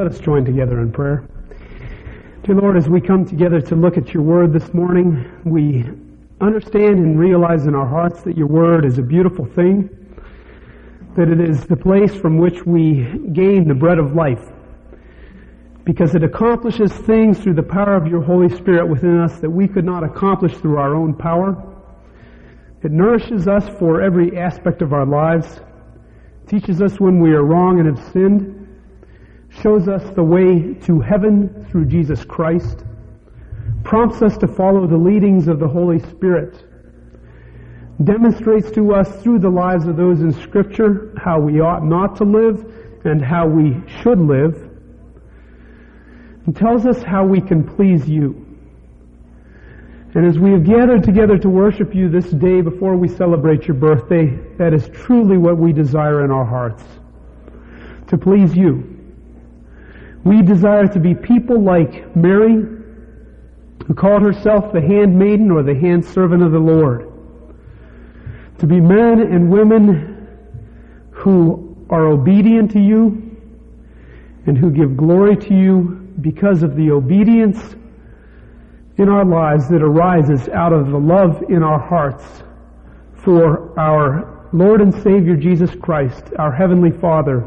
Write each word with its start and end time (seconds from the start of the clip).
Let 0.00 0.12
us 0.12 0.18
join 0.18 0.46
together 0.46 0.80
in 0.80 0.92
prayer. 0.92 1.28
Dear 2.44 2.54
Lord, 2.54 2.78
as 2.78 2.88
we 2.88 3.02
come 3.02 3.26
together 3.26 3.60
to 3.60 3.76
look 3.76 3.98
at 3.98 4.14
your 4.14 4.22
word 4.22 4.50
this 4.50 4.72
morning, 4.72 5.30
we 5.44 5.84
understand 6.40 7.00
and 7.00 7.18
realize 7.18 7.66
in 7.66 7.74
our 7.74 7.86
hearts 7.86 8.22
that 8.22 8.34
your 8.34 8.46
word 8.46 8.86
is 8.86 8.96
a 8.96 9.02
beautiful 9.02 9.44
thing, 9.44 9.90
that 11.18 11.28
it 11.28 11.38
is 11.38 11.66
the 11.66 11.76
place 11.76 12.14
from 12.14 12.38
which 12.38 12.64
we 12.64 13.04
gain 13.34 13.68
the 13.68 13.74
bread 13.74 13.98
of 13.98 14.14
life, 14.14 14.42
because 15.84 16.14
it 16.14 16.24
accomplishes 16.24 16.90
things 16.94 17.38
through 17.38 17.56
the 17.56 17.62
power 17.62 17.94
of 17.94 18.06
your 18.06 18.22
Holy 18.22 18.48
Spirit 18.56 18.88
within 18.88 19.20
us 19.20 19.38
that 19.40 19.50
we 19.50 19.68
could 19.68 19.84
not 19.84 20.02
accomplish 20.02 20.54
through 20.54 20.78
our 20.78 20.94
own 20.94 21.12
power. 21.12 21.62
It 22.82 22.90
nourishes 22.90 23.46
us 23.46 23.68
for 23.78 24.00
every 24.00 24.38
aspect 24.38 24.80
of 24.80 24.94
our 24.94 25.04
lives, 25.04 25.60
teaches 26.46 26.80
us 26.80 26.98
when 26.98 27.20
we 27.20 27.32
are 27.32 27.44
wrong 27.44 27.80
and 27.80 27.98
have 27.98 28.12
sinned, 28.14 28.56
shows 29.62 29.88
us 29.88 30.02
the 30.14 30.22
way 30.22 30.74
to 30.74 31.00
heaven 31.00 31.66
through 31.70 31.86
Jesus 31.86 32.24
Christ, 32.24 32.84
prompts 33.84 34.22
us 34.22 34.36
to 34.38 34.46
follow 34.46 34.86
the 34.86 34.96
leadings 34.96 35.48
of 35.48 35.58
the 35.58 35.68
Holy 35.68 35.98
Spirit, 35.98 36.64
demonstrates 38.02 38.70
to 38.72 38.94
us 38.94 39.10
through 39.22 39.38
the 39.38 39.50
lives 39.50 39.86
of 39.86 39.96
those 39.96 40.20
in 40.20 40.32
Scripture 40.32 41.14
how 41.22 41.38
we 41.38 41.60
ought 41.60 41.84
not 41.84 42.16
to 42.16 42.24
live 42.24 42.64
and 43.04 43.24
how 43.24 43.46
we 43.46 43.76
should 44.02 44.18
live, 44.18 44.68
and 46.46 46.56
tells 46.56 46.86
us 46.86 47.02
how 47.02 47.24
we 47.24 47.40
can 47.40 47.64
please 47.64 48.08
you. 48.08 48.46
And 50.14 50.26
as 50.26 50.38
we 50.38 50.50
have 50.52 50.64
gathered 50.64 51.04
together 51.04 51.38
to 51.38 51.48
worship 51.48 51.94
you 51.94 52.08
this 52.08 52.30
day 52.30 52.62
before 52.62 52.96
we 52.96 53.08
celebrate 53.08 53.68
your 53.68 53.76
birthday, 53.76 54.38
that 54.56 54.74
is 54.74 54.88
truly 54.88 55.38
what 55.38 55.56
we 55.56 55.72
desire 55.72 56.24
in 56.24 56.30
our 56.30 56.44
hearts. 56.44 56.82
To 58.08 58.18
please 58.18 58.56
you. 58.56 58.99
We 60.24 60.42
desire 60.42 60.86
to 60.88 61.00
be 61.00 61.14
people 61.14 61.62
like 61.62 62.14
Mary, 62.14 62.54
who 63.86 63.94
called 63.94 64.22
herself 64.22 64.72
the 64.72 64.80
handmaiden 64.80 65.50
or 65.50 65.62
the 65.62 65.74
handservant 65.74 66.44
of 66.44 66.52
the 66.52 66.58
Lord. 66.58 67.10
To 68.58 68.66
be 68.66 68.80
men 68.80 69.20
and 69.20 69.50
women 69.50 70.28
who 71.10 71.76
are 71.88 72.06
obedient 72.06 72.70
to 72.72 72.80
you 72.80 73.36
and 74.46 74.56
who 74.56 74.70
give 74.70 74.96
glory 74.96 75.36
to 75.36 75.54
you 75.54 76.08
because 76.20 76.62
of 76.62 76.76
the 76.76 76.90
obedience 76.90 77.74
in 78.98 79.08
our 79.08 79.24
lives 79.24 79.68
that 79.68 79.82
arises 79.82 80.48
out 80.50 80.72
of 80.72 80.90
the 80.90 80.98
love 80.98 81.42
in 81.48 81.62
our 81.62 81.78
hearts 81.78 82.42
for 83.14 83.78
our 83.78 84.48
Lord 84.52 84.80
and 84.80 84.92
Savior 85.02 85.36
Jesus 85.36 85.70
Christ, 85.80 86.24
our 86.38 86.52
Heavenly 86.52 86.90
Father, 86.90 87.46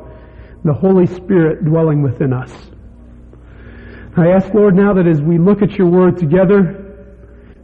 the 0.63 0.73
Holy 0.73 1.05
Spirit 1.05 1.65
dwelling 1.65 2.01
within 2.01 2.33
us. 2.33 2.51
I 4.15 4.29
ask, 4.29 4.53
Lord, 4.53 4.75
now 4.75 4.93
that 4.93 5.07
as 5.07 5.21
we 5.21 5.37
look 5.37 5.61
at 5.61 5.71
your 5.71 5.87
word 5.87 6.17
together, 6.17 7.05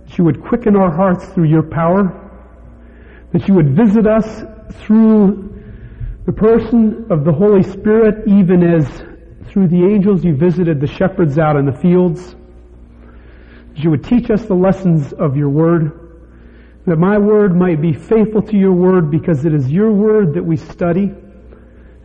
that 0.06 0.18
you 0.18 0.24
would 0.24 0.44
quicken 0.44 0.76
our 0.76 0.90
hearts 0.90 1.26
through 1.28 1.46
your 1.46 1.64
power, 1.64 2.32
that 3.34 3.48
you 3.48 3.54
would 3.54 3.76
visit 3.76 4.08
us 4.08 4.44
through 4.82 5.46
the 6.26 6.34
person 6.34 7.06
of 7.12 7.24
the 7.24 7.32
Holy 7.32 7.64
Spirit, 7.64 8.28
even 8.28 8.64
as 8.64 8.88
through 9.48 9.68
the 9.68 9.84
angels 9.84 10.24
you 10.24 10.36
visited 10.36 10.80
the 10.82 10.88
shepherds 10.88 11.38
out 11.38 11.56
in 11.56 11.66
the 11.66 11.74
fields 11.74 12.36
that 13.80 13.84
you 13.84 13.90
would 13.92 14.04
teach 14.04 14.30
us 14.30 14.46
the 14.46 14.54
lessons 14.54 15.14
of 15.14 15.38
your 15.38 15.50
word, 15.50 15.92
that 16.86 16.98
my 16.98 17.18
word 17.18 17.56
might 17.56 17.82
be 17.82 17.94
faithful 17.94 18.42
to 18.42 18.58
your 18.58 18.74
word 18.74 19.12
because 19.12 19.46
it 19.46 19.54
is 19.54 19.72
your 19.72 19.92
word 19.92 20.34
that 20.34 20.44
we 20.44 20.58
study. 20.58 21.14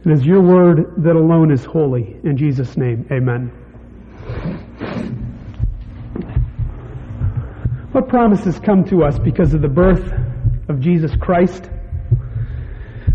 It 0.05 0.12
is 0.12 0.25
your 0.25 0.42
word 0.42 0.92
that 0.98 1.17
alone 1.17 1.50
is 1.50 1.65
holy. 1.65 2.17
In 2.22 2.37
Jesus' 2.37 2.77
name, 2.77 3.06
amen. 3.11 3.64
What 7.92 8.08
promises 8.08 8.58
come 8.58 8.84
to 8.86 9.05
us 9.05 9.19
because 9.19 9.55
of 9.55 9.62
the 9.62 9.69
birth 9.69 10.12
of 10.69 10.81
Jesus 10.81 11.15
Christ? 11.21 11.71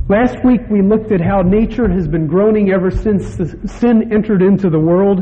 Last 0.08 0.38
week 0.44 0.62
we 0.70 0.82
looked 0.82 1.12
at 1.12 1.22
how 1.22 1.42
nature 1.42 1.90
has 1.90 2.08
been 2.08 2.28
groaning 2.28 2.72
ever 2.72 2.90
since 2.90 3.26
sin 3.72 4.14
entered 4.14 4.42
into 4.42 4.70
the 4.70 4.80
world. 4.80 5.20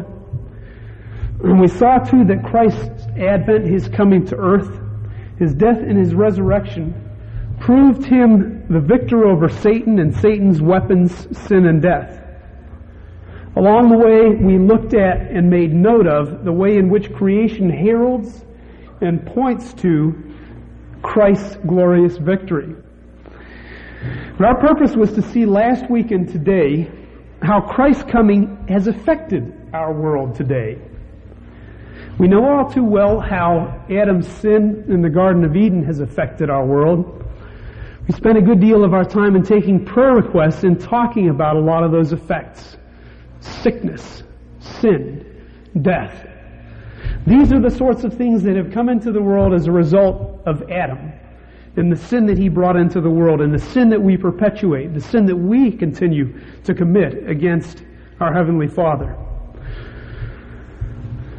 And 1.44 1.60
we 1.60 1.68
saw 1.68 1.98
too 1.98 2.24
that 2.26 2.44
Christ's 2.46 3.08
advent, 3.18 3.68
his 3.68 3.88
coming 3.90 4.26
to 4.28 4.36
earth, 4.36 4.80
his 5.40 5.54
death 5.54 5.80
and 5.80 5.98
his 5.98 6.14
resurrection, 6.14 6.94
proved 7.60 8.06
him 8.06 8.66
the 8.70 8.80
victor 8.80 9.26
over 9.26 9.50
Satan 9.50 10.00
and 10.00 10.16
Satan's 10.16 10.62
weapons, 10.62 11.28
sin 11.48 11.66
and 11.66 11.82
death. 11.82 12.27
Along 13.58 13.90
the 13.90 13.98
way, 13.98 14.30
we 14.30 14.60
looked 14.60 14.94
at 14.94 15.32
and 15.32 15.50
made 15.50 15.74
note 15.74 16.06
of 16.06 16.46
the 16.46 16.52
way 16.52 16.78
in 16.78 16.90
which 16.90 17.12
creation 17.12 17.72
heralds 17.72 18.46
and 19.02 19.26
points 19.26 19.74
to 19.82 20.14
Christ's 21.02 21.56
glorious 21.66 22.18
victory. 22.18 22.76
But 24.38 24.46
our 24.46 24.60
purpose 24.60 24.96
was 24.96 25.12
to 25.14 25.24
see 25.24 25.48
last 25.48 25.90
week 25.90 26.12
and 26.12 26.30
today 26.30 26.92
how 27.42 27.62
Christ's 27.62 28.04
coming 28.04 28.64
has 28.70 28.86
affected 28.86 29.52
our 29.74 29.92
world 29.92 30.36
today. 30.36 30.80
We 32.20 32.28
know 32.28 32.46
all 32.46 32.70
too 32.72 32.84
well 32.84 33.20
how 33.20 33.84
Adam's 33.90 34.28
sin 34.28 34.86
in 34.88 35.02
the 35.02 35.10
Garden 35.10 35.44
of 35.44 35.56
Eden 35.56 35.84
has 35.84 36.00
affected 36.00 36.52
our 36.52 36.64
world. 36.64 37.26
We 38.08 38.14
spent 38.14 38.38
a 38.38 38.42
good 38.42 38.60
deal 38.60 38.84
of 38.84 38.94
our 38.94 39.04
time 39.04 39.36
in 39.36 39.42
taking 39.42 39.84
prayer 39.84 40.14
requests 40.14 40.64
and 40.64 40.80
talking 40.80 41.30
about 41.30 41.56
a 41.56 41.60
lot 41.60 41.84
of 41.84 41.92
those 41.92 42.14
effects. 42.14 42.78
Sickness, 43.40 44.24
sin, 44.60 45.26
death. 45.82 46.28
These 47.26 47.52
are 47.52 47.60
the 47.60 47.70
sorts 47.70 48.04
of 48.04 48.14
things 48.14 48.44
that 48.44 48.56
have 48.56 48.72
come 48.72 48.90
into 48.90 49.12
the 49.12 49.22
world 49.22 49.54
as 49.54 49.68
a 49.68 49.72
result 49.72 50.42
of 50.46 50.70
Adam 50.72 51.12
and 51.76 51.92
the 51.92 51.96
sin 51.96 52.26
that 52.26 52.38
he 52.38 52.50
brought 52.50 52.76
into 52.76 53.00
the 53.00 53.10
world 53.10 53.40
and 53.40 53.54
the 53.54 53.60
sin 53.60 53.90
that 53.90 54.02
we 54.02 54.18
perpetuate, 54.18 54.94
the 54.94 55.02
sin 55.02 55.26
that 55.28 55.36
we 55.36 55.72
continue 55.72 56.34
to 56.64 56.74
commit 56.74 57.30
against 57.30 57.84
our 58.20 58.34
Heavenly 58.34 58.68
Father. 58.68 59.16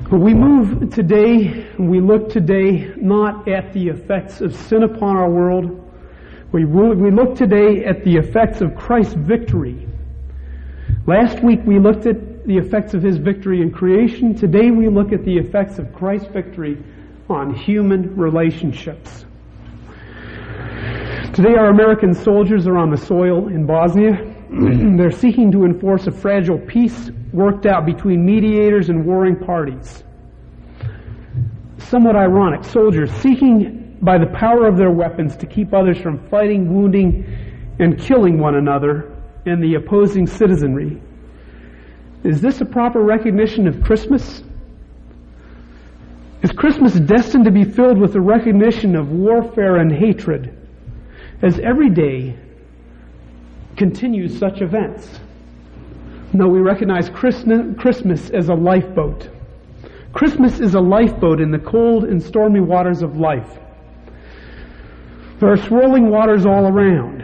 But 0.09 0.21
we 0.21 0.33
move 0.33 0.95
today, 0.95 1.67
we 1.79 2.01
look 2.01 2.31
today 2.31 2.95
not 2.97 3.49
at 3.49 3.73
the 3.73 3.89
effects 3.89 4.41
of 4.41 4.55
sin 4.55 4.85
upon 4.85 5.17
our 5.17 5.29
world. 5.29 5.85
We, 6.53 6.65
we 6.65 7.11
look 7.11 7.35
today 7.35 7.85
at 7.85 8.05
the 8.05 8.17
effects 8.17 8.61
of 8.61 8.77
Christ's 8.77 9.15
victory. 9.15 9.88
Last 11.09 11.43
week 11.43 11.61
we 11.65 11.79
looked 11.79 12.05
at 12.05 12.47
the 12.47 12.59
effects 12.59 12.93
of 12.93 13.03
his 13.03 13.17
victory 13.17 13.63
in 13.63 13.71
creation. 13.71 14.35
Today 14.35 14.71
we 14.71 14.89
look 14.89 15.11
at 15.11 15.25
the 15.25 15.39
effects 15.39 15.79
of 15.79 15.91
Christ's 15.95 16.29
victory 16.29 16.85
on 17.31 17.55
human 17.55 18.15
relationships. 18.15 19.25
Today 21.33 21.55
our 21.57 21.71
American 21.71 22.13
soldiers 22.13 22.67
are 22.67 22.77
on 22.77 22.91
the 22.91 22.99
soil 22.99 23.49
in 23.49 23.65
Bosnia. 23.65 24.23
They're 24.51 25.11
seeking 25.11 25.51
to 25.53 25.65
enforce 25.65 26.07
a 26.09 26.13
fragile 26.13 26.59
peace 26.59 27.11
worked 27.33 27.65
out 27.65 27.87
between 27.87 28.23
mediators 28.23 28.91
and 28.91 29.07
warring 29.07 29.37
parties. 29.37 30.05
Somewhat 31.79 32.17
ironic, 32.17 32.65
soldiers 32.65 33.11
seeking 33.13 33.97
by 34.03 34.19
the 34.19 34.27
power 34.27 34.67
of 34.67 34.77
their 34.77 34.91
weapons 34.91 35.39
to 35.39 35.47
keep 35.47 35.73
others 35.73 35.97
from 35.97 36.29
fighting, 36.29 36.71
wounding, 36.71 37.25
and 37.79 37.99
killing 37.99 38.39
one 38.39 38.57
another 38.57 39.08
and 39.49 39.63
the 39.63 39.75
opposing 39.75 40.27
citizenry. 40.27 41.01
Is 42.25 42.41
this 42.41 42.61
a 42.61 42.65
proper 42.65 43.01
recognition 43.01 43.67
of 43.69 43.83
Christmas? 43.83 44.43
Is 46.43 46.51
Christmas 46.53 46.95
destined 46.95 47.45
to 47.47 47.51
be 47.51 47.65
filled 47.65 47.99
with 47.99 48.13
the 48.13 48.21
recognition 48.21 48.97
of 48.97 49.11
warfare 49.11 49.77
and 49.77 49.93
hatred 49.93 50.57
as 51.43 51.59
every 51.59 51.91
day 51.91 52.37
continues 53.77 54.39
such 54.39 54.61
events? 54.61 55.21
No, 56.33 56.47
we 56.47 56.61
recognize 56.61 57.09
Christmas 57.11 58.31
as 58.31 58.49
a 58.49 58.55
lifeboat. 58.55 59.31
Christmas 60.13 60.61
is 60.61 60.75
a 60.75 60.81
lifeboat 60.81 61.41
in 61.41 61.51
the 61.51 61.59
cold 61.59 62.05
and 62.05 62.23
stormy 62.23 62.61
waters 62.61 63.03
of 63.03 63.17
life. 63.17 63.59
There 65.41 65.51
are 65.51 65.57
swirling 65.57 66.11
waters 66.11 66.45
all 66.45 66.67
around. 66.67 67.18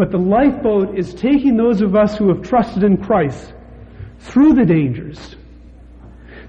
But 0.00 0.10
the 0.10 0.16
lifeboat 0.16 0.98
is 0.98 1.12
taking 1.12 1.58
those 1.58 1.82
of 1.82 1.94
us 1.94 2.16
who 2.16 2.28
have 2.28 2.40
trusted 2.40 2.84
in 2.84 2.96
Christ 2.96 3.52
through 4.18 4.54
the 4.54 4.64
dangers. 4.64 5.36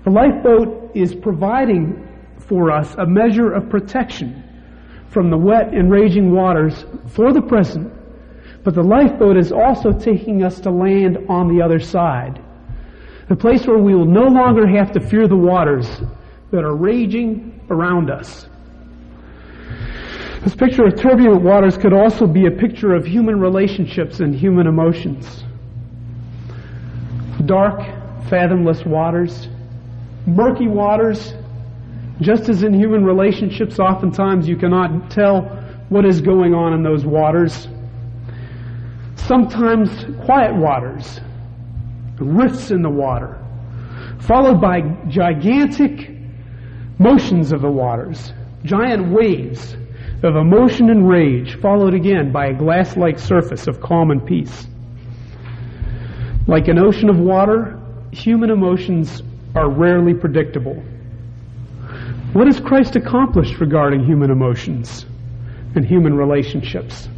The 0.05 0.09
lifeboat 0.09 0.91
is 0.95 1.13
providing 1.13 2.07
for 2.39 2.71
us 2.71 2.95
a 2.95 3.05
measure 3.05 3.51
of 3.51 3.69
protection 3.69 4.41
from 5.09 5.29
the 5.29 5.37
wet 5.37 5.73
and 5.73 5.91
raging 5.91 6.31
waters 6.31 6.85
for 7.09 7.33
the 7.33 7.41
present 7.41 7.91
but 8.63 8.75
the 8.75 8.83
lifeboat 8.83 9.37
is 9.37 9.51
also 9.51 9.91
taking 9.91 10.43
us 10.43 10.59
to 10.61 10.71
land 10.71 11.17
on 11.27 11.47
the 11.47 11.63
other 11.63 11.79
side. 11.79 12.41
The 13.27 13.35
place 13.35 13.65
where 13.65 13.79
we 13.79 13.95
will 13.95 14.05
no 14.05 14.27
longer 14.27 14.67
have 14.67 14.91
to 14.91 14.99
fear 14.99 15.27
the 15.27 15.35
waters 15.35 15.89
that 16.51 16.63
are 16.63 16.75
raging 16.75 17.59
around 17.69 18.11
us. 18.11 18.47
This 20.43 20.55
picture 20.55 20.85
of 20.85 20.95
turbulent 20.95 21.43
waters 21.43 21.77
could 21.77 21.93
also 21.93 22.25
be 22.25 22.47
a 22.47 22.51
picture 22.51 22.95
of 22.95 23.05
human 23.05 23.39
relationships 23.39 24.21
and 24.21 24.33
human 24.33 24.65
emotions. 24.65 25.43
dark, 27.45 27.81
fathomless 28.27 28.85
waters, 28.85 29.49
murky 30.27 30.67
waters, 30.67 31.33
just 32.21 32.49
as 32.49 32.63
in 32.63 32.73
human 32.73 33.03
relationships, 33.03 33.79
oftentimes 33.79 34.47
you 34.47 34.55
cannot 34.55 35.09
tell 35.09 35.41
what 35.89 36.05
is 36.05 36.21
going 36.21 36.53
on 36.53 36.73
in 36.73 36.83
those 36.83 37.03
waters. 37.03 37.67
Sometimes 39.15 39.89
quiet 40.23 40.55
waters, 40.55 41.19
rifts 42.19 42.71
in 42.71 42.81
the 42.81 42.89
water, 42.89 43.37
followed 44.19 44.61
by 44.61 44.81
gigantic 45.07 46.11
motions 46.99 47.51
of 47.51 47.61
the 47.61 47.71
waters, 47.71 48.33
giant 48.63 49.11
waves 49.11 49.75
of 50.23 50.35
emotion 50.35 50.89
and 50.89 51.09
rage, 51.09 51.59
followed 51.59 51.93
again 51.93 52.31
by 52.31 52.47
a 52.47 52.53
glass 52.53 52.95
like 52.95 53.17
surface 53.17 53.67
of 53.67 53.81
calm 53.81 54.11
and 54.11 54.25
peace. 54.25 54.67
Like 56.47 56.67
an 56.67 56.77
ocean 56.77 57.09
of 57.09 57.17
water, 57.17 57.79
human 58.11 58.51
emotions 58.51 59.23
are 59.55 59.69
rarely 59.69 60.13
predictable. 60.13 60.75
What 62.33 62.47
has 62.47 62.59
Christ 62.59 62.95
accomplished 62.95 63.59
regarding 63.59 64.05
human 64.05 64.31
emotions 64.31 65.05
and 65.75 65.85
human 65.85 66.13
relationships? 66.15 67.09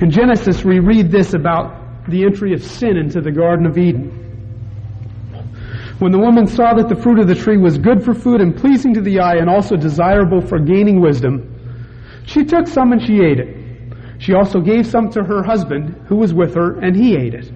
In 0.00 0.10
Genesis, 0.10 0.64
we 0.64 0.80
read 0.80 1.10
this 1.10 1.34
about 1.34 2.08
the 2.08 2.24
entry 2.24 2.54
of 2.54 2.62
sin 2.64 2.96
into 2.96 3.20
the 3.20 3.30
Garden 3.30 3.66
of 3.66 3.78
Eden. 3.78 4.20
When 5.98 6.12
the 6.12 6.18
woman 6.18 6.46
saw 6.46 6.74
that 6.74 6.88
the 6.88 6.96
fruit 6.96 7.20
of 7.20 7.28
the 7.28 7.34
tree 7.34 7.56
was 7.56 7.78
good 7.78 8.04
for 8.04 8.14
food 8.14 8.40
and 8.40 8.56
pleasing 8.56 8.94
to 8.94 9.00
the 9.00 9.20
eye 9.20 9.36
and 9.36 9.48
also 9.48 9.76
desirable 9.76 10.40
for 10.40 10.58
gaining 10.58 11.00
wisdom, 11.00 11.53
she 12.26 12.44
took 12.44 12.66
some 12.66 12.92
and 12.92 13.02
she 13.02 13.20
ate 13.20 13.38
it. 13.38 13.56
She 14.18 14.34
also 14.34 14.60
gave 14.60 14.86
some 14.86 15.10
to 15.10 15.22
her 15.22 15.42
husband 15.42 16.06
who 16.08 16.16
was 16.16 16.32
with 16.32 16.54
her 16.54 16.80
and 16.80 16.96
he 16.96 17.16
ate 17.16 17.34
it. 17.34 17.50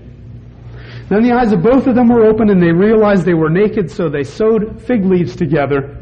Then 1.09 1.23
the 1.23 1.33
eyes 1.33 1.53
of 1.53 1.63
both 1.63 1.87
of 1.87 1.95
them 1.95 2.09
were 2.09 2.27
opened 2.27 2.51
and 2.51 2.63
they 2.63 2.73
realized 2.73 3.25
they 3.25 3.35
were 3.35 3.49
naked, 3.49 3.91
so 3.91 4.09
they 4.09 4.25
sewed 4.25 4.81
fig 4.83 5.05
leaves 5.05 5.35
together 5.35 5.97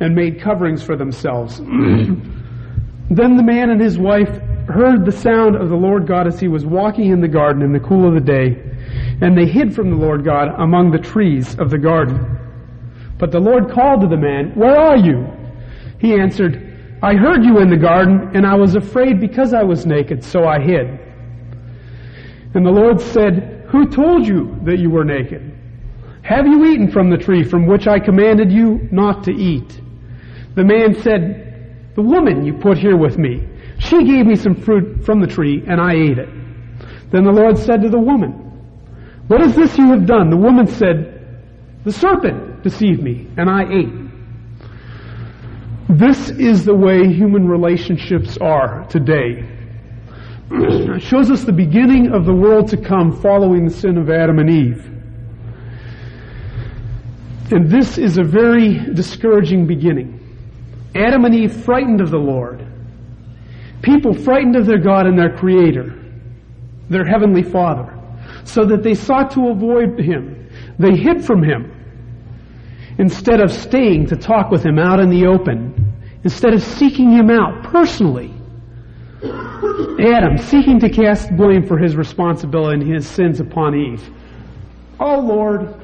and 0.00 0.14
made 0.14 0.40
coverings 0.40 0.82
for 0.82 0.96
themselves. 0.96 1.58
then 1.58 3.36
the 3.36 3.42
man 3.42 3.70
and 3.70 3.80
his 3.80 3.98
wife 3.98 4.28
heard 4.68 5.06
the 5.06 5.12
sound 5.12 5.56
of 5.56 5.70
the 5.70 5.76
Lord 5.76 6.06
God 6.06 6.26
as 6.26 6.38
he 6.38 6.48
was 6.48 6.66
walking 6.66 7.12
in 7.12 7.20
the 7.20 7.28
garden 7.28 7.62
in 7.62 7.72
the 7.72 7.80
cool 7.80 8.06
of 8.06 8.14
the 8.14 8.20
day, 8.20 8.60
and 9.22 9.38
they 9.38 9.46
hid 9.46 9.74
from 9.74 9.90
the 9.90 9.96
Lord 9.96 10.24
God 10.24 10.48
among 10.58 10.90
the 10.90 10.98
trees 10.98 11.58
of 11.58 11.70
the 11.70 11.78
garden. 11.78 12.36
But 13.18 13.30
the 13.30 13.40
Lord 13.40 13.70
called 13.70 14.02
to 14.02 14.08
the 14.08 14.16
man, 14.16 14.52
Where 14.54 14.76
are 14.76 14.98
you? 14.98 15.26
He 15.98 16.14
answered, 16.14 16.65
I 17.06 17.14
heard 17.14 17.44
you 17.44 17.60
in 17.60 17.70
the 17.70 17.76
garden, 17.76 18.32
and 18.34 18.44
I 18.44 18.56
was 18.56 18.74
afraid 18.74 19.20
because 19.20 19.54
I 19.54 19.62
was 19.62 19.86
naked, 19.86 20.24
so 20.24 20.44
I 20.44 20.58
hid. 20.58 20.88
And 22.52 22.66
the 22.66 22.72
Lord 22.72 23.00
said, 23.00 23.64
Who 23.68 23.88
told 23.88 24.26
you 24.26 24.58
that 24.64 24.80
you 24.80 24.90
were 24.90 25.04
naked? 25.04 25.56
Have 26.22 26.48
you 26.48 26.64
eaten 26.64 26.90
from 26.90 27.08
the 27.08 27.16
tree 27.16 27.44
from 27.44 27.68
which 27.68 27.86
I 27.86 28.00
commanded 28.00 28.50
you 28.50 28.88
not 28.90 29.22
to 29.22 29.30
eat? 29.30 29.80
The 30.56 30.64
man 30.64 31.00
said, 31.00 31.92
The 31.94 32.02
woman 32.02 32.44
you 32.44 32.54
put 32.54 32.76
here 32.76 32.96
with 32.96 33.18
me, 33.18 33.46
she 33.78 34.02
gave 34.02 34.26
me 34.26 34.34
some 34.34 34.56
fruit 34.56 35.04
from 35.04 35.20
the 35.20 35.28
tree, 35.28 35.62
and 35.64 35.80
I 35.80 35.92
ate 35.92 36.18
it. 36.18 36.28
Then 37.12 37.22
the 37.22 37.30
Lord 37.30 37.56
said 37.56 37.82
to 37.82 37.88
the 37.88 38.00
woman, 38.00 38.32
What 39.28 39.42
is 39.42 39.54
this 39.54 39.78
you 39.78 39.92
have 39.92 40.06
done? 40.06 40.28
The 40.28 40.36
woman 40.36 40.66
said, 40.66 41.38
The 41.84 41.92
serpent 41.92 42.64
deceived 42.64 43.00
me, 43.00 43.28
and 43.36 43.48
I 43.48 43.62
ate. 43.72 44.05
This 45.88 46.30
is 46.30 46.64
the 46.64 46.74
way 46.74 47.06
human 47.12 47.46
relationships 47.46 48.36
are 48.38 48.84
today. 48.88 49.48
it 50.50 51.00
shows 51.02 51.30
us 51.30 51.44
the 51.44 51.52
beginning 51.52 52.12
of 52.12 52.24
the 52.24 52.34
world 52.34 52.68
to 52.70 52.76
come 52.76 53.12
following 53.12 53.66
the 53.66 53.70
sin 53.70 53.96
of 53.96 54.10
Adam 54.10 54.40
and 54.40 54.50
Eve. 54.50 54.84
And 57.52 57.70
this 57.70 57.98
is 57.98 58.18
a 58.18 58.24
very 58.24 58.74
discouraging 58.94 59.68
beginning. 59.68 60.18
Adam 60.96 61.24
and 61.24 61.32
Eve 61.32 61.54
frightened 61.64 62.00
of 62.00 62.10
the 62.10 62.18
Lord. 62.18 62.66
People 63.82 64.12
frightened 64.12 64.56
of 64.56 64.66
their 64.66 64.80
God 64.80 65.06
and 65.06 65.16
their 65.16 65.36
Creator, 65.36 65.94
their 66.90 67.04
Heavenly 67.04 67.44
Father, 67.44 67.96
so 68.42 68.64
that 68.64 68.82
they 68.82 68.94
sought 68.94 69.30
to 69.32 69.50
avoid 69.50 70.00
Him. 70.00 70.50
They 70.80 70.96
hid 70.96 71.24
from 71.24 71.44
Him 71.44 71.75
instead 72.98 73.40
of 73.40 73.52
staying 73.52 74.06
to 74.06 74.16
talk 74.16 74.50
with 74.50 74.64
Him 74.64 74.78
out 74.78 75.00
in 75.00 75.10
the 75.10 75.26
open, 75.26 75.94
instead 76.24 76.54
of 76.54 76.62
seeking 76.62 77.10
Him 77.10 77.30
out 77.30 77.64
personally. 77.64 78.36
Adam 79.98 80.36
seeking 80.36 80.78
to 80.80 80.90
cast 80.90 81.34
blame 81.36 81.66
for 81.66 81.78
his 81.78 81.96
responsibility 81.96 82.82
and 82.82 82.94
his 82.94 83.06
sins 83.08 83.40
upon 83.40 83.74
Eve. 83.74 84.10
Oh 85.00 85.18
Lord, 85.20 85.74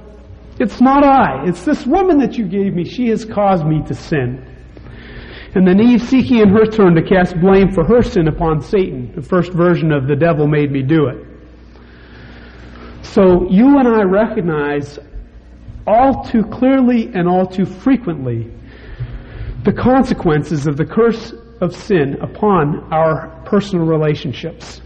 it's 0.61 0.81
not 0.81 1.05
I. 1.05 1.45
It's 1.47 1.65
this 1.65 1.87
woman 1.87 2.19
that 2.19 2.37
you 2.37 2.47
gave 2.47 2.75
me. 2.75 2.85
She 2.85 3.09
has 3.09 3.25
caused 3.25 3.65
me 3.65 3.83
to 3.87 3.95
sin. 3.95 4.49
And 5.55 5.67
then 5.67 5.81
Eve 5.81 6.03
seeking 6.03 6.39
in 6.39 6.49
her 6.51 6.65
turn 6.65 6.95
to 6.95 7.03
cast 7.03 7.39
blame 7.41 7.73
for 7.73 7.85
her 7.85 8.03
sin 8.03 8.29
upon 8.29 8.61
Satan. 8.61 9.13
The 9.15 9.23
first 9.23 9.53
version 9.53 9.93
of 9.93 10.09
the 10.09 10.17
devil 10.17 10.47
made 10.47 10.71
me 10.71 10.83
do 10.83 11.07
it. 11.07 11.27
So 13.03 13.51
you 13.51 13.79
and 13.79 13.89
I 13.89 14.03
recognize 14.03 14.99
all 15.87 16.25
too 16.25 16.45
clearly 16.45 17.11
and 17.15 17.29
all 17.29 17.47
too 17.47 17.65
frequently 17.67 18.51
the 19.65 19.73
consequences 19.73 20.67
of 20.67 20.77
the 20.77 20.85
curse 20.85 21.33
of 21.61 21.75
sin 21.75 22.17
upon 22.21 22.93
our 22.93 23.29
personal 23.45 23.87
relationships. 23.87 24.81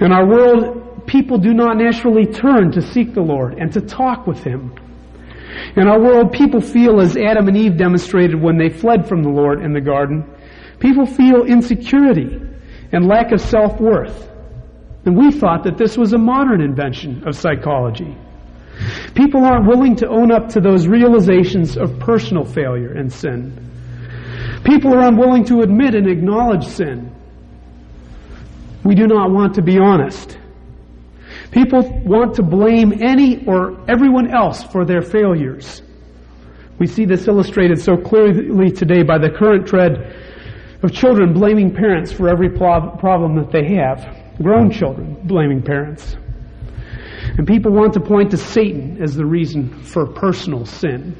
In 0.00 0.12
our 0.12 0.26
world, 0.26 1.06
people 1.06 1.38
do 1.38 1.54
not 1.54 1.78
naturally 1.78 2.26
turn 2.26 2.70
to 2.72 2.82
seek 2.82 3.14
the 3.14 3.22
Lord 3.22 3.54
and 3.54 3.72
to 3.72 3.80
talk 3.80 4.26
with 4.26 4.44
Him. 4.44 4.74
In 5.76 5.88
our 5.88 5.98
world, 5.98 6.32
people 6.32 6.60
feel 6.60 7.00
as 7.00 7.16
Adam 7.16 7.48
and 7.48 7.56
Eve 7.56 7.78
demonstrated 7.78 8.40
when 8.40 8.58
they 8.58 8.68
fled 8.68 9.08
from 9.08 9.22
the 9.22 9.30
Lord 9.30 9.62
in 9.62 9.72
the 9.72 9.80
garden. 9.80 10.24
People 10.78 11.06
feel 11.06 11.44
insecurity 11.44 12.38
and 12.92 13.08
lack 13.08 13.32
of 13.32 13.40
self-worth. 13.40 14.30
And 15.06 15.16
we 15.16 15.32
thought 15.32 15.64
that 15.64 15.78
this 15.78 15.96
was 15.96 16.12
a 16.12 16.18
modern 16.18 16.60
invention 16.60 17.26
of 17.26 17.34
psychology. 17.34 18.16
People 19.14 19.44
aren't 19.44 19.66
willing 19.66 19.96
to 19.96 20.08
own 20.08 20.30
up 20.30 20.48
to 20.50 20.60
those 20.60 20.86
realizations 20.86 21.76
of 21.76 21.98
personal 21.98 22.44
failure 22.44 22.92
and 22.92 23.12
sin. 23.12 23.52
People 24.64 24.94
are 24.94 25.08
unwilling 25.08 25.44
to 25.46 25.62
admit 25.62 25.94
and 25.94 26.08
acknowledge 26.08 26.64
sin. 26.66 27.14
We 28.84 28.94
do 28.94 29.06
not 29.06 29.30
want 29.30 29.54
to 29.54 29.62
be 29.62 29.78
honest. 29.78 30.38
People 31.50 31.82
want 32.04 32.34
to 32.34 32.42
blame 32.42 33.02
any 33.02 33.44
or 33.46 33.84
everyone 33.90 34.34
else 34.34 34.62
for 34.64 34.84
their 34.84 35.02
failures. 35.02 35.82
We 36.78 36.86
see 36.86 37.04
this 37.04 37.26
illustrated 37.26 37.80
so 37.80 37.96
clearly 37.96 38.70
today 38.70 39.02
by 39.02 39.18
the 39.18 39.30
current 39.30 39.66
trend 39.66 39.96
of 40.82 40.92
children 40.92 41.32
blaming 41.32 41.74
parents 41.74 42.12
for 42.12 42.28
every 42.28 42.50
problem 42.50 43.36
that 43.36 43.50
they 43.50 43.74
have. 43.74 44.16
Grown 44.40 44.70
children 44.70 45.16
blaming 45.24 45.62
parents. 45.62 46.16
And 47.36 47.46
people 47.46 47.72
want 47.72 47.94
to 47.94 48.00
point 48.00 48.30
to 48.30 48.36
Satan 48.36 49.02
as 49.02 49.14
the 49.14 49.26
reason 49.26 49.82
for 49.82 50.06
personal 50.06 50.64
sin. 50.64 51.16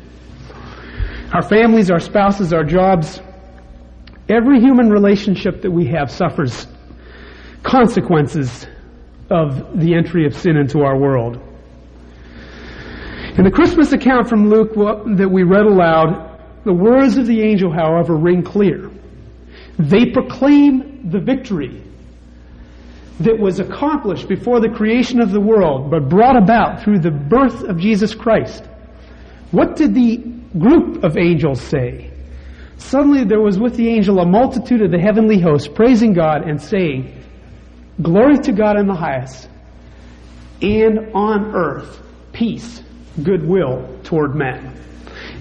Our 1.33 1.43
families, 1.43 1.91
our 1.91 2.01
spouses, 2.01 2.53
our 2.53 2.65
jobs, 2.65 3.21
every 4.29 4.61
human 4.61 4.91
relationship 4.91 5.63
that 5.63 5.71
we 5.71 5.87
have 5.87 6.11
suffers 6.11 6.67
consequences 7.63 8.67
of 9.31 9.79
the 9.79 9.95
entry 9.95 10.25
of 10.27 10.35
sin 10.35 10.57
into 10.57 10.81
our 10.81 10.99
world. 10.99 11.39
In 13.37 13.45
the 13.45 13.51
Christmas 13.51 13.93
account 13.93 14.29
from 14.29 14.49
Luke 14.49 14.75
that 15.19 15.29
we 15.31 15.43
read 15.43 15.67
aloud, 15.67 16.41
the 16.65 16.73
words 16.73 17.17
of 17.19 17.27
the 17.27 17.43
angel, 17.43 17.71
however, 17.71 18.17
ring 18.17 18.43
clear. 18.43 18.91
They 19.79 20.07
proclaim 20.07 21.11
the 21.11 21.21
victory 21.21 21.83
that 23.21 23.39
was 23.39 23.59
accomplished 23.59 24.29
before 24.29 24.61
the 24.61 24.69
creation 24.69 25.21
of 25.21 25.33
the 25.33 25.41
world, 25.41 25.91
but 25.91 26.09
brought 26.09 26.37
about 26.37 26.83
through 26.83 27.01
the 27.01 27.11
birth 27.11 27.65
of 27.65 27.79
Jesus 27.79 28.15
Christ. 28.15 28.65
What 29.51 29.77
did 29.77 29.95
the 29.95 30.19
group 30.59 31.03
of 31.03 31.17
angels 31.17 31.61
say? 31.61 32.13
Suddenly 32.77 33.25
there 33.25 33.41
was 33.41 33.59
with 33.59 33.77
the 33.77 33.89
angel 33.89 34.21
a 34.21 34.27
multitude 34.27 34.83
of 34.83 34.93
the 34.93 35.01
heavenly 35.01 35.41
hosts 35.41 35.69
praising 35.69 36.13
God 36.13 36.49
and 36.49 36.63
saying, 36.63 37.15
Glory 38.01 38.39
to 38.39 38.53
God 38.53 38.79
in 38.79 38.87
the 38.87 38.95
highest, 38.95 39.49
and 40.63 41.13
on 41.13 41.57
earth, 41.57 42.01
peace, 42.33 42.83
goodwill 43.25 43.99
toward 44.05 44.37
men. 44.37 44.75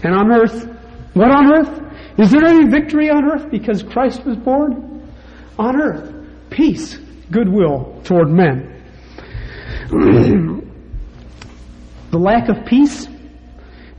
And 0.03 0.15
on 0.15 0.31
earth, 0.31 0.65
what 1.13 1.29
on 1.29 1.53
earth? 1.53 1.84
Is 2.17 2.31
there 2.31 2.46
any 2.46 2.67
victory 2.67 3.12
on 3.12 3.25
earth 3.25 3.51
because 3.51 3.84
Christ 3.84 4.25
was 4.25 4.38
born? 4.38 5.07
On 5.60 5.79
earth, 5.79 6.12
peace, 6.50 6.98
goodwill 7.31 8.00
toward 8.03 8.29
men. 8.29 8.74
the 12.12 12.17
lack 12.17 12.50
of 12.50 12.65
peace 12.65 13.07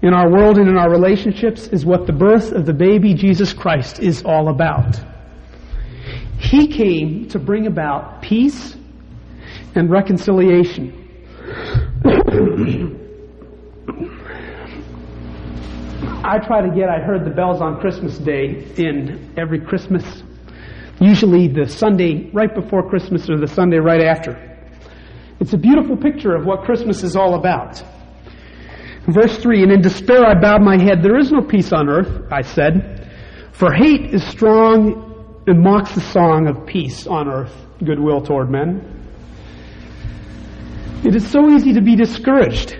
in 0.02 0.14
our 0.14 0.30
world 0.30 0.58
and 0.58 0.68
in 0.68 0.76
our 0.76 0.90
relationships 0.90 1.66
is 1.68 1.84
what 1.84 2.06
the 2.06 2.12
birth 2.12 2.52
of 2.52 2.66
the 2.66 2.72
baby 2.72 3.14
Jesus 3.14 3.52
Christ 3.52 3.98
is 4.00 4.22
all 4.24 4.48
about. 4.48 5.00
He 6.38 6.68
came 6.68 7.28
to 7.28 7.38
bring 7.38 7.66
about 7.66 8.22
peace 8.22 8.76
and 9.74 9.90
reconciliation. 9.90 10.94
I 16.24 16.38
try 16.38 16.60
to 16.60 16.68
get, 16.74 16.88
I 16.88 16.98
heard 16.98 17.24
the 17.24 17.30
bells 17.30 17.60
on 17.60 17.80
Christmas 17.80 18.18
Day 18.18 18.66
in 18.76 19.32
every 19.36 19.60
Christmas, 19.60 20.22
usually 21.00 21.48
the 21.48 21.68
Sunday 21.68 22.30
right 22.32 22.54
before 22.54 22.88
Christmas 22.88 23.28
or 23.30 23.38
the 23.38 23.46
Sunday 23.46 23.78
right 23.78 24.02
after. 24.02 24.44
It's 25.40 25.52
a 25.52 25.58
beautiful 25.58 25.96
picture 25.96 26.34
of 26.34 26.44
what 26.44 26.64
Christmas 26.64 27.02
is 27.02 27.14
all 27.14 27.34
about. 27.34 27.82
Verse 29.06 29.38
3 29.38 29.62
And 29.62 29.72
in 29.72 29.80
despair 29.80 30.24
I 30.24 30.38
bowed 30.38 30.62
my 30.62 30.78
head. 30.78 31.02
There 31.02 31.18
is 31.18 31.30
no 31.30 31.40
peace 31.40 31.72
on 31.72 31.88
earth, 31.88 32.30
I 32.30 32.42
said, 32.42 33.10
for 33.52 33.72
hate 33.72 34.12
is 34.12 34.24
strong 34.24 35.42
and 35.46 35.62
mocks 35.62 35.94
the 35.94 36.00
song 36.00 36.46
of 36.48 36.66
peace 36.66 37.06
on 37.06 37.28
earth, 37.28 37.54
goodwill 37.84 38.20
toward 38.20 38.50
men. 38.50 38.94
It 41.04 41.14
is 41.14 41.28
so 41.30 41.48
easy 41.50 41.72
to 41.74 41.80
be 41.80 41.94
discouraged 41.94 42.76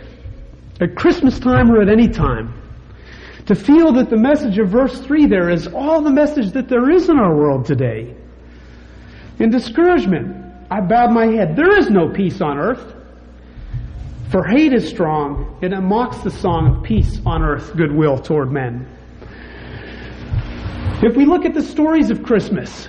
at 0.81 0.97
Christmas 0.97 1.39
time 1.39 1.71
or 1.71 1.81
at 1.81 1.89
any 1.89 2.09
time. 2.09 2.58
To 3.49 3.55
feel 3.55 3.93
that 3.95 4.11
the 4.11 4.17
message 4.19 4.59
of 4.59 4.69
verse 4.69 5.01
3 5.01 5.25
there 5.25 5.49
is 5.49 5.69
all 5.69 6.03
the 6.03 6.11
message 6.11 6.53
that 6.53 6.69
there 6.69 6.91
is 6.91 7.09
in 7.09 7.19
our 7.19 7.35
world 7.35 7.65
today. 7.65 8.15
In 9.39 9.49
discouragement, 9.49 10.55
I 10.71 10.83
bowed 10.83 11.13
my 11.13 11.25
head. 11.29 11.57
There 11.57 11.79
is 11.79 11.89
no 11.89 12.11
peace 12.11 12.43
on 12.43 12.59
earth. 12.59 12.95
For 14.31 14.45
hate 14.45 14.75
is 14.75 14.87
strong, 14.87 15.59
and 15.63 15.73
it 15.73 15.81
mocks 15.81 16.19
the 16.19 16.31
song 16.31 16.77
of 16.77 16.83
peace 16.83 17.23
on 17.25 17.43
earth, 17.43 17.75
goodwill 17.75 18.19
toward 18.19 18.53
men. 18.53 18.87
If 21.03 21.17
we 21.17 21.25
look 21.25 21.47
at 21.47 21.55
the 21.55 21.63
stories 21.63 22.11
of 22.11 22.23
Christmas, 22.23 22.87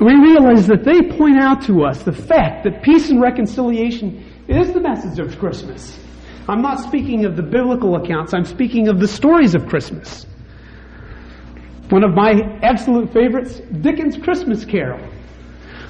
we 0.00 0.16
realize 0.16 0.66
that 0.66 0.82
they 0.82 1.16
point 1.16 1.38
out 1.38 1.62
to 1.66 1.84
us 1.84 2.02
the 2.02 2.12
fact 2.12 2.64
that 2.64 2.82
peace 2.82 3.08
and 3.08 3.22
reconciliation 3.22 4.24
is 4.48 4.72
the 4.72 4.80
message 4.80 5.20
of 5.20 5.38
Christmas. 5.38 5.96
I'm 6.48 6.62
not 6.62 6.80
speaking 6.80 7.24
of 7.24 7.36
the 7.36 7.42
biblical 7.42 7.96
accounts, 7.96 8.32
I'm 8.32 8.44
speaking 8.44 8.88
of 8.88 9.00
the 9.00 9.08
stories 9.08 9.54
of 9.54 9.66
Christmas. 9.66 10.26
One 11.90 12.04
of 12.04 12.14
my 12.14 12.58
absolute 12.62 13.12
favorites, 13.12 13.60
Dickens' 13.80 14.16
Christmas 14.16 14.64
Carol. 14.64 15.00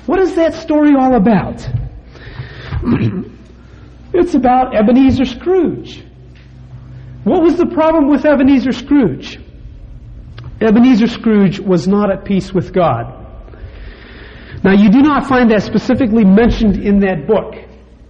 What 0.06 0.20
is 0.20 0.34
that 0.36 0.54
story 0.54 0.94
all 0.94 1.14
about? 1.16 1.66
it's 4.14 4.34
about 4.34 4.75
Ebenezer 4.75 5.25
Scrooge. 5.25 6.04
What 7.25 7.42
was 7.42 7.56
the 7.56 7.66
problem 7.66 8.08
with 8.08 8.25
Ebenezer 8.25 8.72
Scrooge? 8.72 9.40
Ebenezer 10.60 11.08
Scrooge 11.08 11.58
was 11.58 11.88
not 11.88 12.10
at 12.10 12.25
peace 12.25 12.52
with 12.52 12.72
God. 12.72 13.26
Now, 14.62 14.72
you 14.72 14.90
do 14.90 15.02
not 15.02 15.26
find 15.26 15.50
that 15.50 15.62
specifically 15.62 16.25
mentioned 16.25 16.76
in 16.76 17.00
that 17.00 17.26
book, 17.26 17.54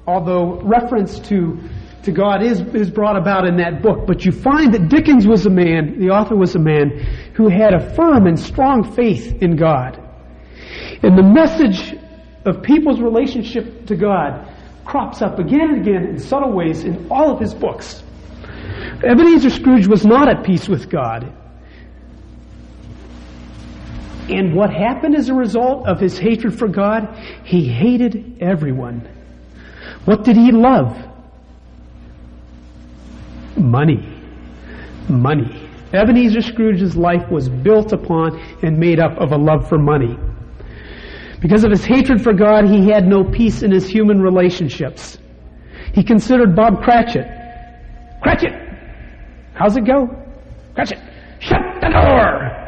although 0.07 0.61
reference 0.61 1.19
to, 1.29 1.59
to 2.07 2.13
God 2.13 2.43
is, 2.43 2.61
is 2.75 2.91
brought 2.91 3.17
about 3.17 3.47
in 3.47 3.57
that 3.59 3.83
book. 3.83 4.07
But 4.07 4.25
you 4.25 4.33
find 4.33 4.73
that 4.75 4.89
Dickens 4.89 5.27
was 5.27 5.45
a 5.45 5.51
man, 5.51 5.99
the 5.99 6.11
author 6.11 6.35
was 6.35 6.55
a 6.55 6.59
man, 6.59 6.91
who 7.35 7.49
had 7.49 7.75
a 7.75 7.95
firm 7.95 8.27
and 8.27 8.39
strong 8.39 8.83
faith 8.95 9.43
in 9.43 9.57
God. 9.57 10.03
And 11.03 11.19
the 11.19 11.23
message 11.23 11.95
of 12.45 12.63
people's 12.63 13.01
relationship 13.01 13.87
to 13.87 13.97
God 13.97 14.53
crops 14.85 15.21
up 15.21 15.39
again 15.39 15.71
and 15.73 15.81
again 15.81 16.07
in 16.07 16.19
subtle 16.19 16.53
ways 16.53 16.85
in 16.85 17.09
all 17.11 17.31
of 17.31 17.41
his 17.41 17.53
books. 17.53 18.03
Ebenezer 19.05 19.51
Scrooge 19.51 19.87
was 19.87 20.07
not 20.07 20.29
at 20.29 20.45
peace 20.45 20.69
with 20.69 20.89
God. 20.89 21.33
And 24.29 24.55
what 24.55 24.71
happened 24.71 25.15
as 25.15 25.29
a 25.29 25.35
result 25.35 25.87
of 25.87 26.01
his 26.01 26.19
hatred 26.19 26.59
for 26.59 26.69
God? 26.69 27.17
He 27.45 27.67
hated 27.67 28.39
everyone. 28.41 29.09
What 30.05 30.25
did 30.25 30.37
he 30.37 30.53
love? 30.53 30.97
Money. 33.57 34.23
Money. 35.09 35.69
Ebenezer 35.93 36.43
Scrooge's 36.43 36.97
life 36.97 37.31
was 37.31 37.49
built 37.49 37.93
upon 37.93 38.39
and 38.63 38.79
made 38.79 39.01
up 39.01 39.17
of 39.19 39.33
a 39.33 39.37
love 39.37 39.69
for 39.69 39.79
money. 39.79 40.19
Because 41.41 41.65
of 41.65 41.71
his 41.71 41.85
hatred 41.85 42.23
for 42.23 42.33
God, 42.33 42.67
he 42.67 42.89
had 42.89 43.07
no 43.07 43.25
peace 43.25 43.63
in 43.63 43.71
his 43.71 43.87
human 43.87 44.21
relationships. 44.21 45.19
He 45.95 46.03
considered 46.03 46.57
Bob 46.57 46.83
Cratchit. 46.83 47.27
Cratchit! 48.23 48.53
How's 49.55 49.77
it 49.77 49.87
go? 49.87 50.09
Cratchit! 50.75 50.99
Shut 51.41 51.61
the 51.81 51.89
door! 51.89 52.53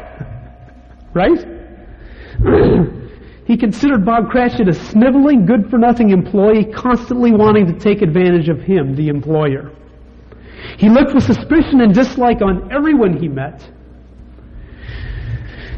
Right? 1.11 1.43
he 3.47 3.57
considered 3.57 4.05
Bob 4.05 4.29
Cratchit 4.29 4.69
a 4.69 4.73
sniveling, 4.73 5.47
good 5.47 5.67
for 5.67 5.79
nothing 5.79 6.11
employee, 6.11 6.65
constantly 6.65 7.31
wanting 7.31 7.65
to 7.65 7.73
take 7.79 8.03
advantage 8.03 8.47
of 8.47 8.61
him, 8.61 8.95
the 8.95 9.07
employer. 9.07 9.71
He 10.77 10.89
looked 10.89 11.13
with 11.13 11.23
suspicion 11.23 11.81
and 11.81 11.93
dislike 11.93 12.41
on 12.41 12.71
everyone 12.71 13.17
he 13.17 13.27
met. 13.27 13.69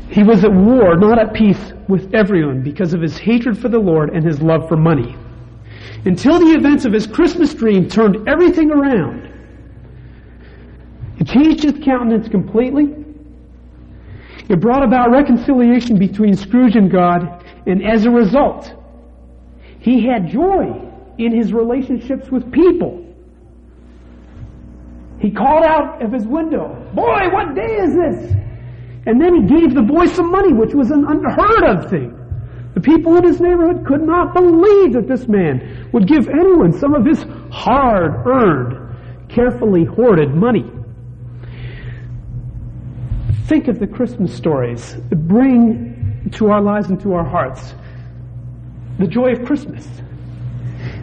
He 0.10 0.24
was 0.24 0.44
at 0.44 0.52
war, 0.52 0.98
not 0.98 1.20
at 1.20 1.34
peace 1.34 1.74
with 1.88 2.14
everyone 2.14 2.62
because 2.62 2.94
of 2.94 3.02
his 3.02 3.18
hatred 3.18 3.58
for 3.58 3.70
the 3.70 3.80
Lord 3.80 4.10
and 4.10 4.26
his 4.26 4.42
love 4.42 4.68
for 4.68 4.76
money. 4.76 5.16
Until 6.06 6.40
the 6.40 6.54
events 6.54 6.86
of 6.86 6.92
his 6.92 7.08
Christmas 7.08 7.54
dream 7.54 7.88
turned 7.88 8.28
everything 8.28 8.72
around. 8.72 9.32
It 11.20 11.28
changed 11.28 11.64
his 11.64 11.84
countenance 11.84 12.28
completely. 12.28 12.96
It 14.50 14.60
brought 14.60 14.84
about 14.84 15.12
reconciliation 15.12 15.98
between 15.98 16.36
Scrooge 16.36 16.76
and 16.76 16.92
God, 16.92 17.46
and 17.68 17.86
as 17.86 18.06
a 18.06 18.10
result, 18.10 18.74
he 19.80 20.06
had 20.06 20.30
joy 20.30 20.92
in 21.18 21.34
his 21.34 21.54
relationships 21.54 22.30
with 22.30 22.52
people. 22.52 23.01
He 25.22 25.30
called 25.30 25.64
out 25.64 26.02
of 26.02 26.12
his 26.12 26.26
window, 26.26 26.76
Boy, 26.96 27.30
what 27.32 27.54
day 27.54 27.78
is 27.78 27.94
this? 27.94 28.34
And 29.06 29.22
then 29.22 29.36
he 29.36 29.48
gave 29.48 29.76
the 29.76 29.84
boy 29.84 30.08
some 30.08 30.32
money, 30.32 30.52
which 30.52 30.74
was 30.74 30.90
an 30.90 31.06
unheard 31.06 31.64
of 31.64 31.90
thing. 31.90 32.18
The 32.74 32.82
people 32.82 33.16
in 33.18 33.24
his 33.24 33.40
neighborhood 33.40 33.86
could 33.86 34.02
not 34.02 34.34
believe 34.34 34.94
that 34.94 35.08
this 35.08 35.28
man 35.28 35.90
would 35.92 36.08
give 36.08 36.28
anyone 36.28 36.74
some 36.74 36.96
of 36.96 37.06
his 37.06 37.24
hard 37.52 38.26
earned, 38.26 38.96
carefully 39.30 39.84
hoarded 39.84 40.34
money. 40.34 40.66
Think 43.46 43.68
of 43.68 43.80
the 43.80 43.88
Christmas 43.88 44.34
stories 44.36 44.96
that 45.10 45.28
bring 45.28 46.32
to 46.34 46.50
our 46.50 46.62
lives 46.62 46.90
and 46.90 47.00
to 47.02 47.14
our 47.14 47.28
hearts 47.28 47.76
the 48.98 49.08
joy 49.08 49.34
of 49.34 49.46
Christmas. 49.46 49.88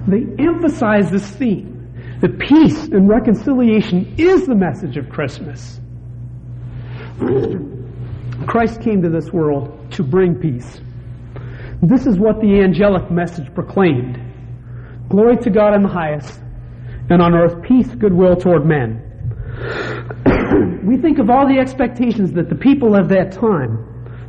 They 0.07 0.25
emphasize 0.39 1.11
this 1.11 1.29
theme 1.31 1.68
that 2.21 2.39
peace 2.39 2.85
and 2.85 3.09
reconciliation 3.09 4.15
is 4.19 4.47
the 4.47 4.55
message 4.55 4.97
of 4.97 5.09
Christmas. 5.09 5.81
Christ 8.47 8.81
came 8.81 9.03
to 9.03 9.09
this 9.09 9.33
world 9.33 9.93
to 9.93 10.03
bring 10.03 10.35
peace. 10.35 10.81
This 11.83 12.07
is 12.07 12.19
what 12.19 12.41
the 12.41 12.61
angelic 12.61 13.11
message 13.11 13.53
proclaimed. 13.55 14.21
Glory 15.09 15.37
to 15.39 15.51
God 15.51 15.75
in 15.75 15.83
the 15.83 15.89
highest, 15.89 16.41
and 17.09 17.23
on 17.23 17.35
earth 17.35 17.63
peace, 17.63 17.89
goodwill 17.95 18.37
toward 18.37 18.67
men. 18.67 19.05
we 20.85 20.97
think 20.97 21.19
of 21.19 21.31
all 21.31 21.47
the 21.47 21.59
expectations 21.59 22.33
that 22.33 22.49
the 22.49 22.55
people 22.55 22.97
of 22.97 23.09
that 23.09 23.33
time 23.33 23.85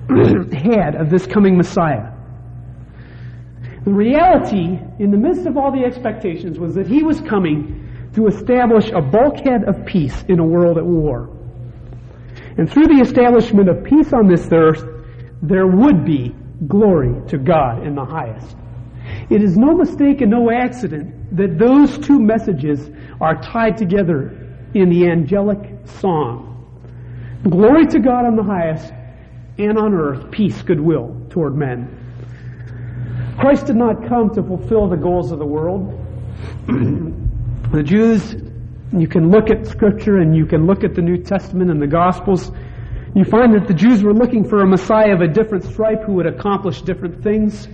had 0.54 0.96
of 0.96 1.10
this 1.10 1.26
coming 1.26 1.58
Messiah. 1.58 2.12
The 3.86 3.92
reality, 3.92 4.80
in 5.00 5.12
the 5.12 5.18
midst 5.18 5.46
of 5.46 5.58
all 5.58 5.72
the 5.72 5.86
expectations, 5.86 6.60
was 6.60 6.76
that 6.76 6.88
he 6.88 7.04
was 7.04 7.22
coming 7.22 7.86
to 8.14 8.28
establish 8.28 8.90
a 8.92 9.02
bulkhead 9.02 9.64
of 9.64 9.86
peace 9.86 10.24
in 10.28 10.40
a 10.40 10.46
world 10.46 10.78
at 10.78 10.86
war. 10.86 11.30
And 12.58 12.70
through 12.70 12.88
the 12.88 13.00
establishment 13.02 13.70
of 13.70 13.84
peace 13.84 14.12
on 14.12 14.28
this 14.28 14.48
earth, 14.52 14.84
there 15.42 15.68
would 15.68 16.06
be 16.06 16.36
glory 16.68 17.16
to 17.30 17.38
God 17.38 17.86
in 17.86 17.96
the 17.96 18.04
highest. 18.04 18.58
It 19.30 19.42
is 19.42 19.58
no 19.58 19.74
mistake 19.76 20.22
and 20.22 20.32
no 20.32 20.52
accident 20.52 21.36
that 21.38 21.58
those 21.58 21.98
two 22.00 22.20
messages 22.20 22.90
are 23.22 23.42
tied 23.42 23.78
together 23.78 24.36
in 24.74 24.90
the 24.90 25.08
angelic 25.08 25.60
song. 25.86 26.46
Glory 27.44 27.88
to 27.88 28.00
God 28.00 28.26
on 28.26 28.36
the 28.36 28.44
highest, 28.44 28.92
and 29.58 29.78
on 29.78 29.94
earth, 29.94 30.32
peace, 30.32 30.62
goodwill 30.62 31.16
toward 31.30 31.56
men. 31.56 31.99
Christ 33.40 33.68
did 33.68 33.78
not 33.78 34.08
come 34.08 34.34
to 34.36 34.44
fulfill 34.44 34.90
the 34.90 34.98
goals 34.98 35.32
of 35.32 35.40
the 35.40 35.46
world. 35.46 35.98
the 36.68 37.84
Jews 37.84 38.36
you 38.92 39.08
can 39.08 39.30
look 39.30 39.50
at 39.50 39.66
Scripture 39.66 40.18
and 40.18 40.36
you 40.36 40.46
can 40.46 40.66
look 40.66 40.84
at 40.84 40.96
the 40.96 41.02
New 41.02 41.18
Testament 41.18 41.72
and 41.72 41.82
the 41.82 41.88
Gospels. 41.88 42.52
You 43.16 43.24
find 43.24 43.54
that 43.54 43.68
the 43.68 43.74
Jews 43.74 44.04
were 44.04 44.14
looking 44.14 44.44
for 44.44 44.62
a 44.62 44.68
Messiah 44.68 45.14
of 45.14 45.22
a 45.22 45.28
different 45.28 45.64
stripe 45.64 46.04
who 46.04 46.14
would 46.14 46.26
accomplish 46.26 46.82
different 46.82 47.24
things. 47.24 47.68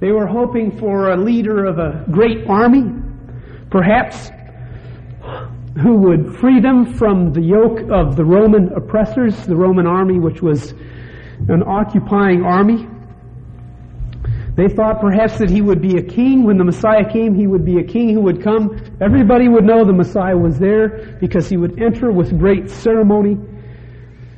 They 0.00 0.12
were 0.12 0.26
hoping 0.26 0.78
for 0.78 1.10
a 1.10 1.16
leader 1.16 1.66
of 1.66 1.78
a 1.78 2.04
great 2.10 2.46
army, 2.48 2.84
perhaps, 3.70 4.30
who 5.82 5.96
would 5.98 6.36
free 6.38 6.60
them 6.60 6.94
from 6.94 7.32
the 7.32 7.42
yoke 7.42 7.80
of 7.90 8.16
the 8.16 8.24
Roman 8.24 8.72
oppressors, 8.72 9.46
the 9.46 9.56
Roman 9.56 9.86
army, 9.86 10.20
which 10.20 10.40
was 10.40 10.72
an 11.48 11.62
occupying 11.66 12.44
army. 12.44 12.88
They 14.56 14.68
thought 14.68 15.02
perhaps 15.02 15.38
that 15.38 15.50
he 15.50 15.60
would 15.60 15.82
be 15.82 15.98
a 15.98 16.02
king. 16.02 16.44
When 16.44 16.56
the 16.56 16.64
Messiah 16.64 17.04
came, 17.10 17.34
he 17.34 17.46
would 17.46 17.64
be 17.64 17.78
a 17.78 17.84
king 17.84 18.14
who 18.14 18.22
would 18.22 18.42
come. 18.42 18.80
Everybody 19.02 19.48
would 19.48 19.64
know 19.64 19.84
the 19.84 19.92
Messiah 19.92 20.36
was 20.36 20.58
there 20.58 21.18
because 21.20 21.48
he 21.48 21.58
would 21.58 21.80
enter 21.80 22.10
with 22.10 22.38
great 22.38 22.70
ceremony 22.70 23.36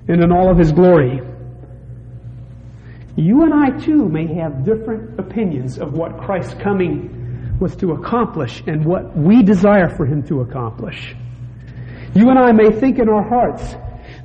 and 0.09 0.23
in 0.23 0.33
all 0.33 0.51
of 0.51 0.59
his 0.59 0.73
glory. 0.73 1.21
You 3.15 3.43
and 3.45 3.55
I 3.55 3.71
too 3.79 4.09
may 4.09 4.27
have 4.35 4.65
different 4.65 5.21
opinions 5.21 5.79
of 5.79 5.93
what 5.93 6.19
Christ's 6.19 6.55
coming 6.55 7.57
was 7.61 7.77
to 7.77 7.93
accomplish 7.93 8.63
and 8.67 8.85
what 8.85 9.17
we 9.17 9.43
desire 9.43 9.89
for 9.89 10.05
him 10.05 10.23
to 10.25 10.41
accomplish. 10.41 11.15
You 12.15 12.31
and 12.31 12.39
I 12.39 12.53
may 12.53 12.71
think 12.71 12.99
in 12.99 13.09
our 13.09 13.29
hearts 13.29 13.77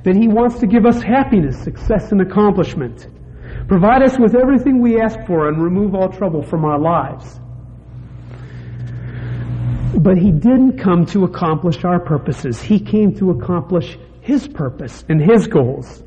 that 0.04 0.16
he 0.16 0.28
wants 0.28 0.58
to 0.60 0.66
give 0.66 0.86
us 0.86 1.02
happiness, 1.02 1.60
success, 1.62 2.10
and 2.12 2.20
accomplishment. 2.20 3.06
Provide 3.68 4.02
us 4.02 4.18
with 4.18 4.34
everything 4.34 4.80
we 4.82 5.00
ask 5.00 5.18
for 5.26 5.48
and 5.48 5.62
remove 5.62 5.94
all 5.94 6.10
trouble 6.10 6.42
from 6.42 6.64
our 6.64 6.78
lives. 6.78 7.40
But 9.96 10.18
he 10.18 10.32
didn't 10.32 10.78
come 10.78 11.06
to 11.06 11.24
accomplish 11.24 11.82
our 11.84 11.98
purposes. 11.98 12.60
He 12.60 12.78
came 12.78 13.14
to 13.16 13.30
accomplish 13.30 13.96
his 14.20 14.46
purpose 14.46 15.04
and 15.08 15.20
his 15.20 15.46
goals. 15.46 16.02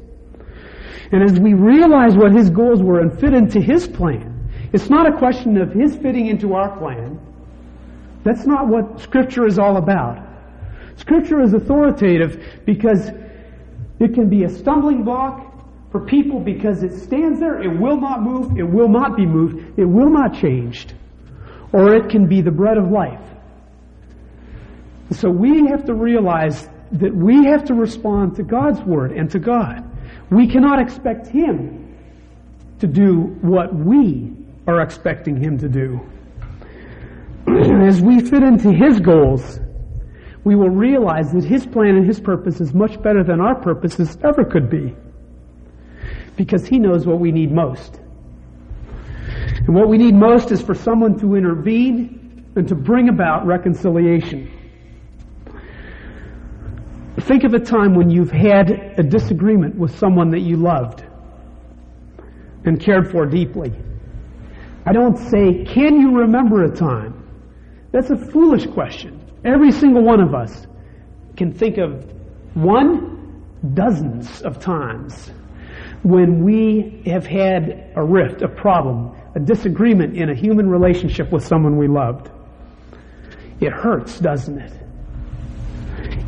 And 1.11 1.23
as 1.23 1.39
we 1.39 1.53
realize 1.53 2.15
what 2.15 2.31
his 2.31 2.49
goals 2.49 2.83
were 2.83 2.99
and 2.99 3.17
fit 3.19 3.33
into 3.33 3.59
his 3.59 3.87
plan, 3.87 4.49
it's 4.73 4.89
not 4.89 5.07
a 5.07 5.17
question 5.17 5.57
of 5.57 5.71
his 5.71 5.95
fitting 5.95 6.27
into 6.27 6.53
our 6.53 6.77
plan. 6.77 7.19
That's 8.23 8.45
not 8.45 8.67
what 8.67 8.99
Scripture 8.99 9.47
is 9.47 9.57
all 9.57 9.77
about. 9.77 10.21
Scripture 10.97 11.41
is 11.41 11.53
authoritative 11.53 12.61
because 12.65 13.09
it 13.99 14.13
can 14.13 14.29
be 14.29 14.43
a 14.43 14.49
stumbling 14.49 15.03
block 15.03 15.46
for 15.97 16.05
people 16.05 16.39
because 16.39 16.83
it 16.83 16.93
stands 16.93 17.39
there, 17.39 17.61
it 17.61 17.79
will 17.79 17.99
not 17.99 18.21
move, 18.21 18.57
it 18.57 18.63
will 18.63 18.89
not 18.89 19.15
be 19.15 19.25
moved, 19.25 19.79
it 19.79 19.85
will 19.85 20.09
not 20.09 20.33
change. 20.35 20.87
Or 21.73 21.95
it 21.95 22.09
can 22.09 22.27
be 22.27 22.41
the 22.41 22.51
bread 22.51 22.77
of 22.77 22.91
life. 22.91 23.21
So 25.11 25.29
we 25.29 25.67
have 25.67 25.85
to 25.85 25.93
realize 25.93 26.69
that 26.91 27.15
we 27.15 27.45
have 27.45 27.65
to 27.65 27.73
respond 27.73 28.35
to 28.35 28.43
God's 28.43 28.81
Word 28.81 29.11
and 29.11 29.29
to 29.31 29.39
God. 29.39 29.83
We 30.29 30.47
cannot 30.47 30.79
expect 30.79 31.27
Him 31.27 31.95
to 32.79 32.87
do 32.87 33.35
what 33.41 33.73
we 33.73 34.33
are 34.67 34.81
expecting 34.81 35.41
Him 35.41 35.57
to 35.57 35.67
do. 35.67 35.99
As 37.87 38.01
we 38.01 38.19
fit 38.19 38.43
into 38.43 38.71
His 38.71 38.99
goals, 38.99 39.59
we 40.43 40.55
will 40.55 40.69
realize 40.69 41.31
that 41.31 41.43
His 41.43 41.65
plan 41.65 41.95
and 41.95 42.05
His 42.05 42.19
purpose 42.19 42.61
is 42.61 42.73
much 42.73 43.01
better 43.01 43.23
than 43.23 43.41
our 43.41 43.55
purposes 43.55 44.17
ever 44.23 44.45
could 44.45 44.69
be. 44.69 44.95
Because 46.37 46.65
He 46.65 46.79
knows 46.79 47.05
what 47.05 47.19
we 47.19 47.33
need 47.33 47.51
most. 47.51 47.99
And 49.67 49.75
what 49.75 49.89
we 49.89 49.97
need 49.97 50.15
most 50.15 50.51
is 50.51 50.61
for 50.61 50.73
someone 50.73 51.19
to 51.19 51.35
intervene 51.35 52.45
and 52.55 52.67
to 52.69 52.75
bring 52.75 53.09
about 53.09 53.45
reconciliation. 53.45 54.49
Think 57.21 57.43
of 57.43 57.53
a 57.53 57.59
time 57.59 57.93
when 57.93 58.09
you've 58.09 58.31
had 58.31 58.71
a 58.97 59.03
disagreement 59.03 59.75
with 59.75 59.97
someone 59.97 60.29
that 60.29 60.39
you 60.39 60.55
loved 60.55 61.03
and 62.63 62.79
cared 62.79 63.11
for 63.11 63.25
deeply. 63.25 63.73
I 64.85 64.93
don't 64.93 65.17
say, 65.17 65.65
can 65.65 65.99
you 65.99 66.17
remember 66.17 66.63
a 66.63 66.73
time? 66.73 67.27
That's 67.91 68.09
a 68.09 68.15
foolish 68.15 68.67
question. 68.67 69.19
Every 69.43 69.71
single 69.71 70.03
one 70.03 70.21
of 70.21 70.33
us 70.33 70.65
can 71.35 71.51
think 71.51 71.77
of 71.77 72.05
one, 72.53 73.43
dozens 73.73 74.41
of 74.43 74.59
times 74.59 75.31
when 76.03 76.43
we 76.43 77.01
have 77.05 77.25
had 77.25 77.91
a 77.95 78.03
rift, 78.03 78.41
a 78.41 78.47
problem, 78.47 79.15
a 79.35 79.39
disagreement 79.39 80.15
in 80.15 80.29
a 80.29 80.35
human 80.35 80.69
relationship 80.69 81.31
with 81.31 81.45
someone 81.45 81.77
we 81.77 81.87
loved. 81.87 82.29
It 83.59 83.71
hurts, 83.71 84.19
doesn't 84.19 84.59
it? 84.59 84.73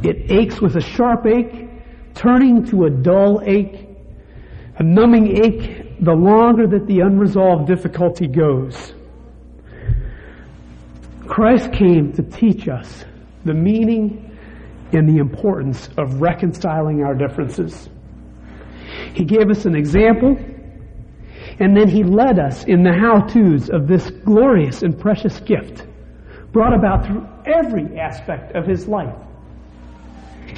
It 0.04 0.32
aches 0.32 0.62
with 0.62 0.76
a 0.76 0.82
sharp 0.82 1.26
ache, 1.26 1.70
turning 2.16 2.66
to 2.68 2.86
a 2.86 2.90
dull 2.90 3.42
ache, 3.46 3.88
a 4.78 4.84
numbing 4.84 5.38
ache 5.44 6.00
the 6.00 6.14
longer 6.14 6.66
that 6.68 6.88
the 6.88 7.02
unresolved 7.02 7.68
difficulty 7.68 8.28
goes. 8.28 8.94
Christ 11.28 11.72
came 11.74 12.12
to 12.14 12.24
teach 12.24 12.68
us 12.68 13.06
the 13.46 13.54
meaning 13.54 14.38
and 14.94 15.08
the 15.08 15.20
importance 15.20 15.90
of 15.98 16.22
reconciling 16.22 17.04
our 17.04 17.14
differences. 17.14 17.90
He 19.14 19.26
gave 19.26 19.50
us 19.50 19.66
an 19.66 19.76
example, 19.76 20.38
and 21.60 21.76
then 21.76 21.88
he 21.88 22.04
led 22.04 22.40
us 22.40 22.64
in 22.66 22.84
the 22.84 22.94
how-tos 22.94 23.70
of 23.70 23.88
this 23.88 24.10
glorious 24.10 24.82
and 24.82 24.98
precious 24.98 25.40
gift 25.42 25.86
brought 26.52 26.74
about 26.74 27.06
through 27.06 27.28
every 27.46 28.00
aspect 28.00 28.56
of 28.56 28.66
his 28.66 28.88
life. 28.88 29.16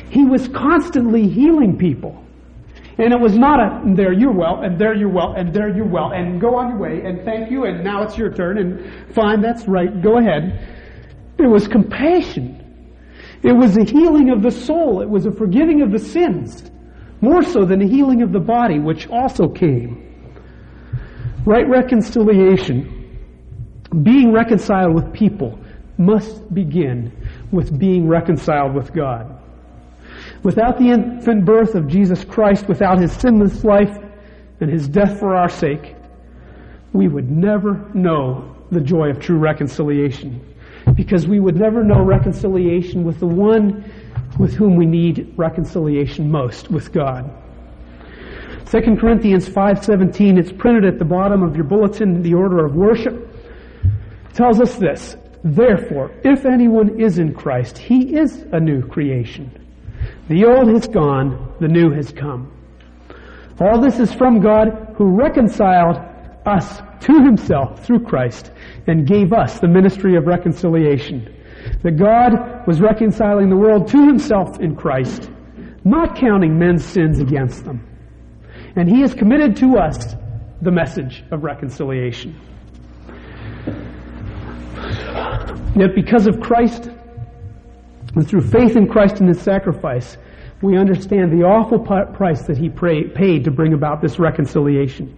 He 0.09 0.25
was 0.25 0.47
constantly 0.47 1.27
healing 1.27 1.77
people. 1.77 2.17
And 2.97 3.13
it 3.13 3.19
was 3.19 3.37
not 3.37 3.59
a, 3.59 3.95
there 3.95 4.13
you're 4.13 4.33
well, 4.33 4.61
and 4.61 4.79
there 4.79 4.93
you're 4.93 5.09
well, 5.09 5.33
and 5.33 5.53
there 5.53 5.75
you're 5.75 5.87
well, 5.87 6.11
and 6.11 6.39
go 6.39 6.55
on 6.55 6.69
your 6.69 6.77
way, 6.77 7.01
and 7.03 7.23
thank 7.23 7.49
you, 7.49 7.65
and 7.65 7.83
now 7.83 8.03
it's 8.03 8.17
your 8.17 8.31
turn, 8.31 8.57
and 8.57 9.15
fine, 9.15 9.41
that's 9.41 9.67
right, 9.67 10.01
go 10.01 10.19
ahead. 10.19 10.77
It 11.39 11.47
was 11.47 11.67
compassion. 11.67 12.57
It 13.41 13.53
was 13.53 13.75
a 13.77 13.83
healing 13.83 14.29
of 14.29 14.43
the 14.43 14.51
soul. 14.51 15.01
It 15.01 15.09
was 15.09 15.25
a 15.25 15.31
forgiving 15.31 15.81
of 15.81 15.91
the 15.91 15.97
sins. 15.97 16.69
More 17.21 17.43
so 17.43 17.65
than 17.65 17.79
the 17.79 17.87
healing 17.87 18.23
of 18.23 18.31
the 18.31 18.39
body, 18.39 18.79
which 18.79 19.07
also 19.07 19.47
came. 19.47 20.07
Right 21.45 21.67
reconciliation, 21.67 22.97
being 24.03 24.33
reconciled 24.33 24.93
with 24.93 25.13
people, 25.13 25.59
must 25.97 26.53
begin 26.53 27.11
with 27.51 27.77
being 27.77 28.07
reconciled 28.07 28.73
with 28.73 28.91
God. 28.93 29.39
Without 30.43 30.79
the 30.79 30.89
infant 30.89 31.45
birth 31.45 31.75
of 31.75 31.87
Jesus 31.87 32.23
Christ, 32.25 32.67
without 32.67 32.99
his 32.99 33.11
sinless 33.11 33.63
life 33.63 33.95
and 34.59 34.69
his 34.69 34.87
death 34.87 35.19
for 35.19 35.35
our 35.35 35.49
sake, 35.49 35.95
we 36.93 37.07
would 37.07 37.29
never 37.29 37.89
know 37.93 38.55
the 38.71 38.81
joy 38.81 39.09
of 39.09 39.19
true 39.19 39.37
reconciliation. 39.37 40.41
Because 40.95 41.27
we 41.27 41.39
would 41.39 41.55
never 41.55 41.83
know 41.83 42.03
reconciliation 42.03 43.03
with 43.03 43.19
the 43.19 43.27
one 43.27 43.83
with 44.41 44.53
whom 44.53 44.75
we 44.75 44.85
need 44.85 45.33
reconciliation 45.37 46.29
most, 46.29 46.69
with 46.69 46.91
God. 46.91 47.31
2 48.65 48.97
Corinthians 48.99 49.47
5:17 49.47 50.37
it's 50.37 50.51
printed 50.51 50.85
at 50.85 50.99
the 50.99 51.05
bottom 51.05 51.43
of 51.43 51.55
your 51.55 51.65
bulletin 51.65 52.21
the 52.21 52.33
order 52.33 52.65
of 52.65 52.75
worship 52.75 53.15
tells 54.33 54.61
us 54.61 54.75
this 54.77 55.17
therefore 55.43 56.11
if 56.23 56.45
anyone 56.45 56.99
is 56.99 57.19
in 57.19 57.33
Christ 57.33 57.77
he 57.77 58.15
is 58.15 58.45
a 58.51 58.59
new 58.59 58.81
creation 58.81 59.51
the 60.29 60.45
old 60.45 60.69
has 60.69 60.87
gone, 60.87 61.53
the 61.59 61.67
new 61.67 61.91
has 61.91 62.11
come. 62.11 62.51
All 63.59 63.81
this 63.81 63.99
is 63.99 64.13
from 64.13 64.39
God 64.39 64.95
who 64.95 65.09
reconciled 65.09 65.97
us 66.45 66.81
to 67.01 67.23
himself 67.23 67.85
through 67.85 68.05
Christ 68.05 68.51
and 68.87 69.05
gave 69.05 69.33
us 69.33 69.59
the 69.59 69.67
ministry 69.67 70.15
of 70.15 70.27
reconciliation. 70.27 71.35
That 71.83 71.97
God 71.97 72.65
was 72.67 72.79
reconciling 72.79 73.49
the 73.49 73.57
world 73.57 73.87
to 73.89 74.05
himself 74.05 74.59
in 74.59 74.75
Christ, 74.75 75.29
not 75.83 76.15
counting 76.15 76.57
men's 76.57 76.85
sins 76.85 77.19
against 77.19 77.65
them. 77.65 77.87
And 78.75 78.89
he 78.89 79.01
has 79.01 79.13
committed 79.13 79.57
to 79.57 79.77
us 79.77 80.15
the 80.61 80.71
message 80.71 81.23
of 81.31 81.43
reconciliation. 81.43 82.39
Yet 85.75 85.95
because 85.95 86.27
of 86.27 86.39
Christ, 86.39 86.89
and 88.15 88.27
through 88.27 88.41
faith 88.41 88.75
in 88.75 88.87
Christ 88.87 89.19
and 89.19 89.29
His 89.29 89.41
sacrifice, 89.41 90.17
we 90.61 90.77
understand 90.77 91.31
the 91.31 91.45
awful 91.45 91.79
price 91.79 92.43
that 92.43 92.57
He 92.57 92.69
paid 92.69 93.43
to 93.45 93.51
bring 93.51 93.73
about 93.73 94.01
this 94.01 94.19
reconciliation. 94.19 95.17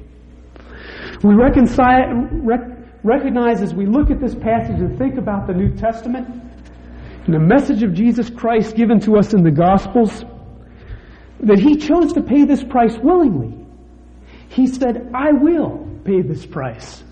We 1.24 1.36
reconcile, 1.36 2.14
rec- 2.32 2.70
recognize 3.04 3.62
as 3.62 3.74
we 3.74 3.86
look 3.86 4.10
at 4.10 4.20
this 4.20 4.36
passage 4.36 4.80
and 4.80 4.98
think 4.98 5.18
about 5.18 5.48
the 5.48 5.54
New 5.54 5.76
Testament 5.76 6.28
and 7.26 7.34
the 7.34 7.39
message 7.39 7.84
of 7.84 7.94
Jesus 7.94 8.30
Christ 8.30 8.76
given 8.76 9.00
to 9.02 9.18
us 9.18 9.34
in 9.34 9.44
the 9.44 9.52
Gospels, 9.52 10.26
that 11.42 11.60
He 11.60 11.78
chose 11.78 12.13
to 12.13 12.22
pay 12.22 12.46
this 12.46 12.63
price 12.63 12.98
willingly. 12.98 13.66
He 14.50 14.68
said, 14.68 15.12
I 15.13 15.32
will 15.32 15.88
pay 16.06 16.22
this 16.22 16.46
price. 16.46 17.04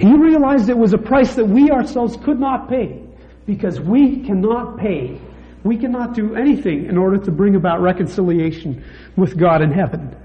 He 0.00 0.12
realized 0.12 0.68
it 0.68 0.76
was 0.76 0.92
a 0.92 0.98
price 0.98 1.34
that 1.34 1.44
we 1.44 1.70
ourselves 1.70 2.16
could 2.16 2.40
not 2.40 2.68
pay 2.68 3.02
because 3.46 3.80
we 3.80 4.24
cannot 4.24 4.78
pay, 4.78 5.20
we 5.64 5.76
cannot 5.76 6.14
do 6.14 6.34
anything 6.34 6.86
in 6.86 6.98
order 6.98 7.18
to 7.18 7.30
bring 7.30 7.56
about 7.56 7.80
reconciliation 7.80 8.84
with 9.16 9.38
God 9.38 9.62
in 9.62 9.70
heaven. 9.70 10.16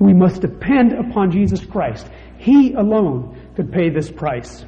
We 0.00 0.14
must 0.14 0.40
depend 0.40 0.92
upon 0.92 1.30
Jesus 1.30 1.64
Christ. 1.64 2.08
He 2.38 2.72
alone 2.72 3.38
could 3.54 3.70
pay 3.70 3.90
this 3.90 4.10
price. 4.10 4.64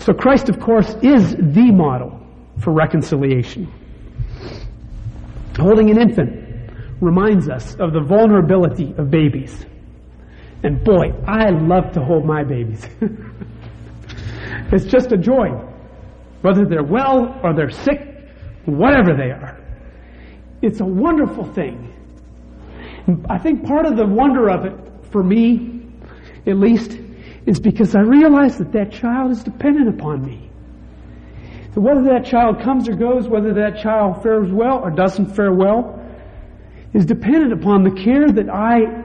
So 0.00 0.12
Christ, 0.12 0.50
of 0.50 0.60
course, 0.60 0.94
is 1.02 1.34
the 1.34 1.72
model 1.72 2.20
for 2.60 2.72
reconciliation. 2.72 3.72
Holding 5.56 5.90
an 5.90 5.98
infant 5.98 6.70
reminds 7.00 7.48
us 7.48 7.74
of 7.76 7.94
the 7.94 8.02
vulnerability 8.02 8.94
of 8.98 9.10
babies. 9.10 9.64
And 10.62 10.84
boy, 10.84 11.12
I 11.26 11.48
love 11.48 11.92
to 11.92 12.04
hold 12.04 12.26
my 12.26 12.44
babies. 12.44 12.86
it's 14.72 14.84
just 14.84 15.10
a 15.12 15.16
joy. 15.16 15.48
Whether 16.42 16.66
they're 16.66 16.84
well 16.84 17.40
or 17.42 17.54
they're 17.54 17.70
sick, 17.70 18.28
whatever 18.66 19.16
they 19.16 19.30
are. 19.30 19.58
It's 20.60 20.80
a 20.80 20.84
wonderful 20.84 21.44
thing. 21.54 21.93
I 23.28 23.38
think 23.38 23.66
part 23.66 23.86
of 23.86 23.96
the 23.96 24.06
wonder 24.06 24.48
of 24.48 24.64
it, 24.64 24.74
for 25.10 25.22
me, 25.22 25.86
at 26.46 26.56
least, 26.56 26.98
is 27.46 27.60
because 27.60 27.94
I 27.94 28.00
realize 28.00 28.58
that 28.58 28.72
that 28.72 28.92
child 28.92 29.30
is 29.32 29.42
dependent 29.42 29.88
upon 29.88 30.24
me. 30.24 30.50
So 31.74 31.80
whether 31.80 32.02
that 32.04 32.24
child 32.24 32.62
comes 32.62 32.88
or 32.88 32.94
goes, 32.94 33.28
whether 33.28 33.52
that 33.54 33.82
child 33.82 34.22
fares 34.22 34.50
well 34.50 34.78
or 34.78 34.90
doesn't 34.90 35.34
fare 35.34 35.52
well, 35.52 36.00
is 36.94 37.04
dependent 37.04 37.52
upon 37.52 37.82
the 37.82 37.90
care 37.90 38.30
that 38.30 38.48
I, 38.48 39.04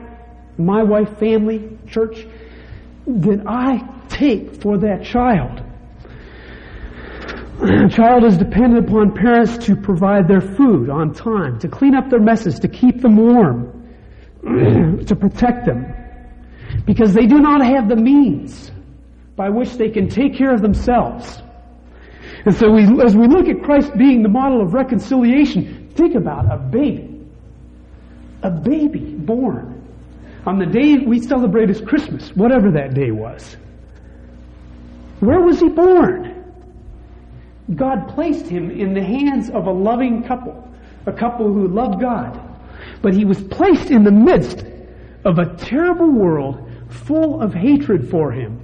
my 0.56 0.82
wife, 0.82 1.18
family, 1.18 1.76
church, 1.88 2.26
that 3.06 3.42
I 3.46 3.86
take 4.08 4.62
for 4.62 4.78
that 4.78 5.04
child. 5.04 5.62
A 7.62 7.88
child 7.90 8.24
is 8.24 8.38
dependent 8.38 8.88
upon 8.88 9.12
parents 9.12 9.58
to 9.66 9.76
provide 9.76 10.28
their 10.28 10.40
food 10.40 10.88
on 10.88 11.12
time, 11.12 11.58
to 11.58 11.68
clean 11.68 11.94
up 11.94 12.08
their 12.08 12.20
messes, 12.20 12.60
to 12.60 12.68
keep 12.68 13.02
them 13.02 13.16
warm, 13.16 13.79
to 15.06 15.16
protect 15.16 15.66
them. 15.66 15.94
Because 16.86 17.12
they 17.14 17.26
do 17.26 17.38
not 17.38 17.64
have 17.64 17.88
the 17.88 17.96
means 17.96 18.70
by 19.36 19.48
which 19.48 19.74
they 19.74 19.90
can 19.90 20.08
take 20.08 20.36
care 20.36 20.52
of 20.52 20.62
themselves. 20.62 21.42
And 22.44 22.54
so 22.54 22.70
we, 22.70 22.84
as 23.04 23.16
we 23.16 23.26
look 23.26 23.48
at 23.48 23.62
Christ 23.62 23.96
being 23.96 24.22
the 24.22 24.28
model 24.28 24.62
of 24.62 24.72
reconciliation, 24.72 25.90
think 25.94 26.14
about 26.14 26.50
a 26.50 26.56
baby. 26.56 27.20
A 28.42 28.50
baby 28.50 29.14
born 29.14 29.80
on 30.46 30.58
the 30.58 30.66
day 30.66 30.96
we 31.06 31.20
celebrate 31.20 31.68
as 31.68 31.80
Christmas, 31.80 32.30
whatever 32.34 32.70
that 32.72 32.94
day 32.94 33.10
was. 33.10 33.56
Where 35.20 35.40
was 35.40 35.60
he 35.60 35.68
born? 35.68 36.54
God 37.74 38.08
placed 38.08 38.46
him 38.46 38.70
in 38.70 38.94
the 38.94 39.02
hands 39.02 39.50
of 39.50 39.66
a 39.66 39.70
loving 39.70 40.24
couple, 40.24 40.66
a 41.06 41.12
couple 41.12 41.52
who 41.52 41.68
loved 41.68 42.00
God. 42.00 42.49
But 43.02 43.14
he 43.14 43.24
was 43.24 43.42
placed 43.42 43.90
in 43.90 44.04
the 44.04 44.10
midst 44.10 44.64
of 45.24 45.38
a 45.38 45.54
terrible 45.56 46.10
world 46.10 46.70
full 46.88 47.40
of 47.40 47.54
hatred 47.54 48.10
for 48.10 48.32
him. 48.32 48.60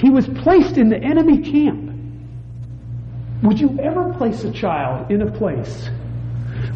He 0.00 0.10
was 0.10 0.26
placed 0.26 0.76
in 0.76 0.88
the 0.88 0.98
enemy 0.98 1.38
camp. 1.38 1.90
Would 3.42 3.58
you 3.58 3.78
ever 3.80 4.12
place 4.14 4.44
a 4.44 4.52
child 4.52 5.10
in 5.10 5.22
a 5.22 5.30
place 5.30 5.88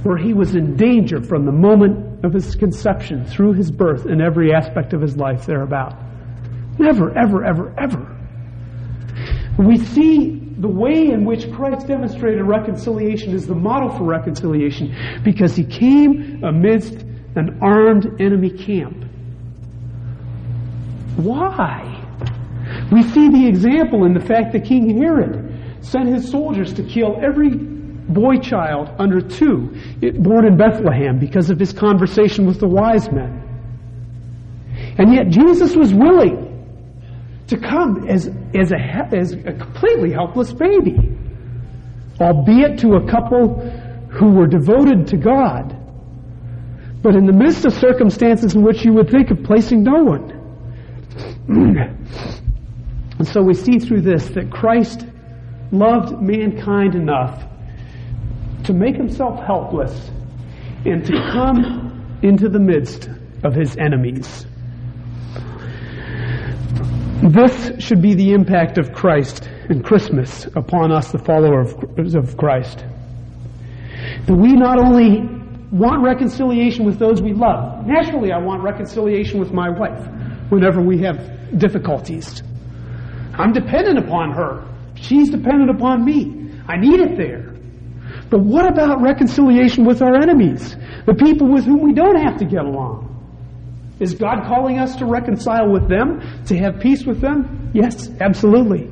where 0.03 0.16
he 0.16 0.33
was 0.33 0.55
in 0.55 0.77
danger 0.77 1.20
from 1.20 1.44
the 1.44 1.53
moment 1.53 2.24
of 2.24 2.33
his 2.33 2.55
conception 2.55 3.24
through 3.27 3.53
his 3.53 3.70
birth 3.70 4.07
and 4.07 4.22
every 4.22 4.55
aspect 4.55 4.92
of 4.92 5.00
his 5.00 5.16
life 5.16 5.44
thereabout? 5.46 5.94
Never, 6.79 7.16
ever, 7.16 7.44
ever, 7.44 7.74
ever. 7.79 8.16
We 9.59 9.77
see 9.79 10.43
the 10.58 10.68
way 10.68 11.08
in 11.10 11.24
which 11.24 11.50
Christ 11.52 11.88
demonstrated 11.88 12.42
reconciliation 12.42 13.34
is 13.34 13.46
the 13.46 13.54
model 13.54 13.88
for 13.90 14.04
reconciliation 14.04 14.94
because 15.24 15.56
he 15.56 15.64
came 15.64 16.44
amidst 16.44 16.94
an 17.36 17.58
armed 17.60 18.20
enemy 18.20 18.50
camp. 18.50 19.04
Why? 21.16 21.90
We 22.92 23.02
see 23.02 23.28
the 23.28 23.46
example 23.46 24.04
in 24.04 24.14
the 24.14 24.20
fact 24.20 24.52
that 24.52 24.64
King 24.64 24.96
Herod 24.98 25.54
sent 25.80 26.08
his 26.08 26.30
soldiers 26.30 26.72
to 26.74 26.82
kill 26.82 27.18
every 27.20 27.50
boy 27.50 28.36
child 28.36 28.90
under 28.98 29.20
two 29.20 29.74
born 30.18 30.46
in 30.46 30.56
Bethlehem 30.56 31.18
because 31.18 31.50
of 31.50 31.58
his 31.58 31.72
conversation 31.72 32.46
with 32.46 32.60
the 32.60 32.68
wise 32.68 33.10
men. 33.10 33.40
And 34.98 35.12
yet 35.12 35.28
Jesus 35.28 35.74
was 35.74 35.92
willing 35.92 36.43
to 37.48 37.59
come 37.59 38.09
as, 38.09 38.26
as, 38.54 38.72
a, 38.72 38.78
as 39.14 39.33
a 39.33 39.52
completely 39.52 40.12
helpless 40.12 40.52
baby, 40.52 40.96
albeit 42.20 42.78
to 42.80 42.94
a 42.94 43.11
couple 43.11 43.61
who 44.11 44.30
were 44.30 44.46
devoted 44.46 45.09
to 45.09 45.16
God, 45.16 45.76
but 47.02 47.14
in 47.14 47.26
the 47.26 47.33
midst 47.33 47.64
of 47.66 47.74
circumstances 47.74 48.54
in 48.54 48.62
which 48.62 48.85
you 48.85 48.92
would 48.94 49.11
think 49.11 49.30
of 49.30 49.42
placing 49.42 49.83
no 49.83 50.02
one. 50.04 50.30
and 53.18 53.28
so 53.28 53.42
we 53.42 53.52
see 53.54 53.78
through 53.78 54.00
this 54.00 54.28
that 54.30 54.50
Christ 54.50 55.04
loved 55.70 56.22
mankind 56.22 56.94
enough 56.94 57.44
to 58.64 58.72
make 58.72 58.96
himself 58.96 59.38
helpless 59.44 60.11
and 60.87 61.04
to 61.04 61.12
come 61.33 62.18
into 62.22 62.48
the 62.48 62.59
midst 62.59 63.11
of 63.42 63.54
his 63.54 63.76
enemies. 63.76 64.46
This 67.24 67.82
should 67.82 68.02
be 68.02 68.14
the 68.14 68.32
impact 68.32 68.76
of 68.76 68.92
Christ 68.92 69.48
and 69.70 69.82
Christmas 69.82 70.44
upon 70.56 70.92
us, 70.92 71.10
the 71.10 71.18
followers 71.18 72.14
of 72.14 72.37
Christ. 72.37 72.84
That 74.26 74.34
we 74.34 74.52
not 74.52 74.78
only 74.78 75.22
want 75.72 76.04
reconciliation 76.04 76.84
with 76.84 76.98
those 76.98 77.22
we 77.22 77.32
love. 77.32 77.87
Naturally, 77.87 78.30
I 78.30 78.37
want 78.38 78.62
reconciliation 78.62 79.40
with 79.40 79.52
my 79.52 79.70
wife 79.70 80.06
whenever 80.50 80.82
we 80.82 81.00
have 81.02 81.58
difficulties. 81.58 82.42
I'm 83.32 83.54
dependent 83.54 83.98
upon 83.98 84.32
her. 84.32 84.62
She's 84.94 85.30
dependent 85.30 85.70
upon 85.70 86.04
me. 86.04 86.52
I 86.68 86.76
need 86.76 87.00
it 87.00 87.16
there. 87.16 87.54
But 88.28 88.40
what 88.40 88.70
about 88.70 89.00
reconciliation 89.00 89.87
with 89.87 90.02
our 90.02 90.14
enemies? 90.14 90.76
The 91.06 91.14
people 91.14 91.50
with 91.50 91.64
whom 91.64 91.80
we 91.80 91.94
don't 91.94 92.16
have 92.16 92.37
to 92.40 92.44
get 92.44 92.66
along? 92.66 93.03
Is 94.00 94.14
God 94.14 94.44
calling 94.46 94.78
us 94.78 94.96
to 94.96 95.07
reconcile 95.07 95.70
with 95.70 95.88
them, 95.88 96.20
to 96.46 96.59
have 96.59 96.80
peace 96.80 97.04
with 97.04 97.20
them? 97.20 97.70
Yes, 97.72 98.11
absolutely. 98.20 98.90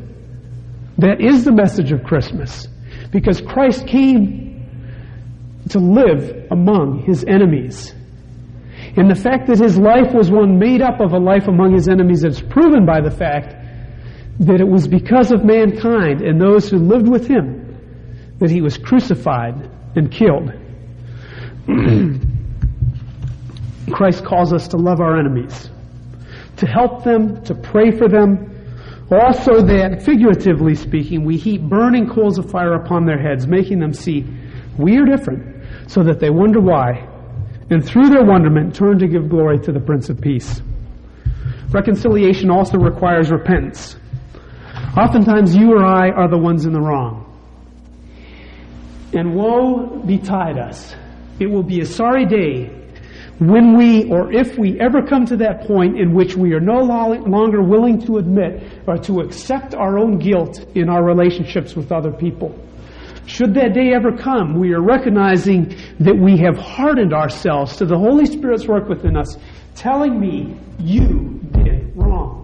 That 0.98 1.20
is 1.20 1.44
the 1.44 1.52
message 1.52 1.90
of 1.90 2.04
Christmas. 2.04 2.68
Because 3.10 3.40
Christ 3.40 3.86
came 3.86 4.52
to 5.70 5.78
live 5.78 6.46
among 6.50 7.02
his 7.04 7.24
enemies. 7.24 7.94
And 8.96 9.10
the 9.10 9.14
fact 9.14 9.46
that 9.48 9.58
his 9.58 9.78
life 9.78 10.12
was 10.12 10.30
one 10.30 10.58
made 10.58 10.82
up 10.82 11.00
of 11.00 11.12
a 11.12 11.18
life 11.18 11.48
among 11.48 11.72
his 11.72 11.88
enemies 11.88 12.24
is 12.24 12.40
proven 12.40 12.84
by 12.84 13.00
the 13.00 13.10
fact 13.10 13.54
that 14.40 14.60
it 14.60 14.68
was 14.68 14.86
because 14.86 15.32
of 15.32 15.44
mankind 15.44 16.20
and 16.20 16.40
those 16.40 16.68
who 16.68 16.78
lived 16.78 17.08
with 17.08 17.26
him 17.26 17.58
that 18.38 18.50
he 18.50 18.60
was 18.60 18.76
crucified 18.76 19.70
and 19.94 20.10
killed. 20.10 20.52
Christ 23.90 24.24
calls 24.24 24.52
us 24.52 24.68
to 24.68 24.76
love 24.76 25.00
our 25.00 25.18
enemies, 25.18 25.70
to 26.58 26.66
help 26.66 27.04
them, 27.04 27.42
to 27.44 27.54
pray 27.54 27.90
for 27.90 28.08
them. 28.08 28.48
Also, 29.10 29.60
that 29.60 30.02
figuratively 30.02 30.74
speaking, 30.74 31.24
we 31.24 31.36
heap 31.36 31.62
burning 31.62 32.08
coals 32.08 32.38
of 32.38 32.50
fire 32.50 32.74
upon 32.74 33.04
their 33.04 33.20
heads, 33.20 33.46
making 33.46 33.78
them 33.80 33.92
see 33.92 34.24
we 34.78 34.96
are 34.98 35.04
different, 35.04 35.64
so 35.90 36.02
that 36.02 36.18
they 36.20 36.30
wonder 36.30 36.60
why, 36.60 37.06
and 37.70 37.84
through 37.84 38.08
their 38.08 38.24
wonderment 38.24 38.74
turn 38.74 38.98
to 38.98 39.06
give 39.06 39.28
glory 39.28 39.58
to 39.60 39.72
the 39.72 39.80
Prince 39.80 40.08
of 40.08 40.20
Peace. 40.20 40.62
Reconciliation 41.70 42.50
also 42.50 42.78
requires 42.78 43.30
repentance. 43.30 43.96
Oftentimes, 44.96 45.56
you 45.56 45.72
or 45.72 45.84
I 45.84 46.10
are 46.10 46.28
the 46.28 46.38
ones 46.38 46.66
in 46.66 46.72
the 46.72 46.80
wrong. 46.80 47.28
And 49.14 49.34
woe 49.34 50.02
betide 50.06 50.58
us. 50.58 50.94
It 51.38 51.46
will 51.46 51.62
be 51.62 51.80
a 51.80 51.86
sorry 51.86 52.24
day 52.26 52.81
when 53.38 53.76
we, 53.76 54.10
or 54.10 54.32
if 54.32 54.58
we 54.58 54.78
ever 54.80 55.02
come 55.02 55.26
to 55.26 55.36
that 55.38 55.66
point 55.66 55.98
in 55.98 56.14
which 56.14 56.36
we 56.36 56.52
are 56.52 56.60
no 56.60 56.80
longer 56.80 57.62
willing 57.62 58.00
to 58.06 58.18
admit 58.18 58.62
or 58.86 58.98
to 58.98 59.20
accept 59.20 59.74
our 59.74 59.98
own 59.98 60.18
guilt 60.18 60.64
in 60.74 60.88
our 60.88 61.02
relationships 61.02 61.74
with 61.74 61.90
other 61.90 62.12
people. 62.12 62.56
Should 63.26 63.54
that 63.54 63.72
day 63.72 63.94
ever 63.94 64.12
come, 64.16 64.58
we 64.58 64.72
are 64.74 64.82
recognizing 64.82 65.76
that 66.00 66.16
we 66.16 66.36
have 66.38 66.56
hardened 66.56 67.12
ourselves 67.12 67.76
to 67.76 67.86
the 67.86 67.96
Holy 67.96 68.26
Spirit's 68.26 68.66
work 68.66 68.88
within 68.88 69.16
us, 69.16 69.36
telling 69.74 70.20
me, 70.20 70.56
you 70.78 71.40
did 71.52 71.96
wrong. 71.96 72.41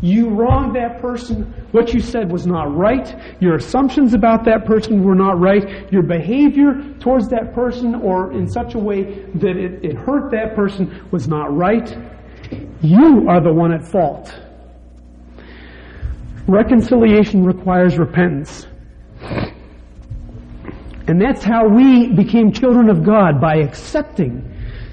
You 0.00 0.28
wronged 0.30 0.76
that 0.76 1.00
person. 1.00 1.44
What 1.72 1.94
you 1.94 2.00
said 2.00 2.30
was 2.30 2.46
not 2.46 2.74
right. 2.76 3.14
Your 3.40 3.56
assumptions 3.56 4.12
about 4.12 4.44
that 4.44 4.66
person 4.66 5.02
were 5.02 5.14
not 5.14 5.40
right. 5.40 5.90
Your 5.92 6.02
behavior 6.02 6.74
towards 7.00 7.28
that 7.28 7.54
person 7.54 7.94
or 7.94 8.32
in 8.32 8.48
such 8.48 8.74
a 8.74 8.78
way 8.78 9.24
that 9.34 9.56
it, 9.56 9.84
it 9.84 9.96
hurt 9.96 10.30
that 10.32 10.54
person 10.54 11.08
was 11.10 11.26
not 11.26 11.56
right. 11.56 11.96
You 12.82 13.28
are 13.28 13.40
the 13.40 13.52
one 13.52 13.72
at 13.72 13.86
fault. 13.86 14.34
Reconciliation 16.46 17.44
requires 17.44 17.96
repentance. 17.98 18.66
And 21.06 21.20
that's 21.20 21.42
how 21.42 21.68
we 21.68 22.12
became 22.12 22.52
children 22.52 22.88
of 22.90 23.04
God 23.04 23.40
by 23.40 23.56
accepting 23.56 24.50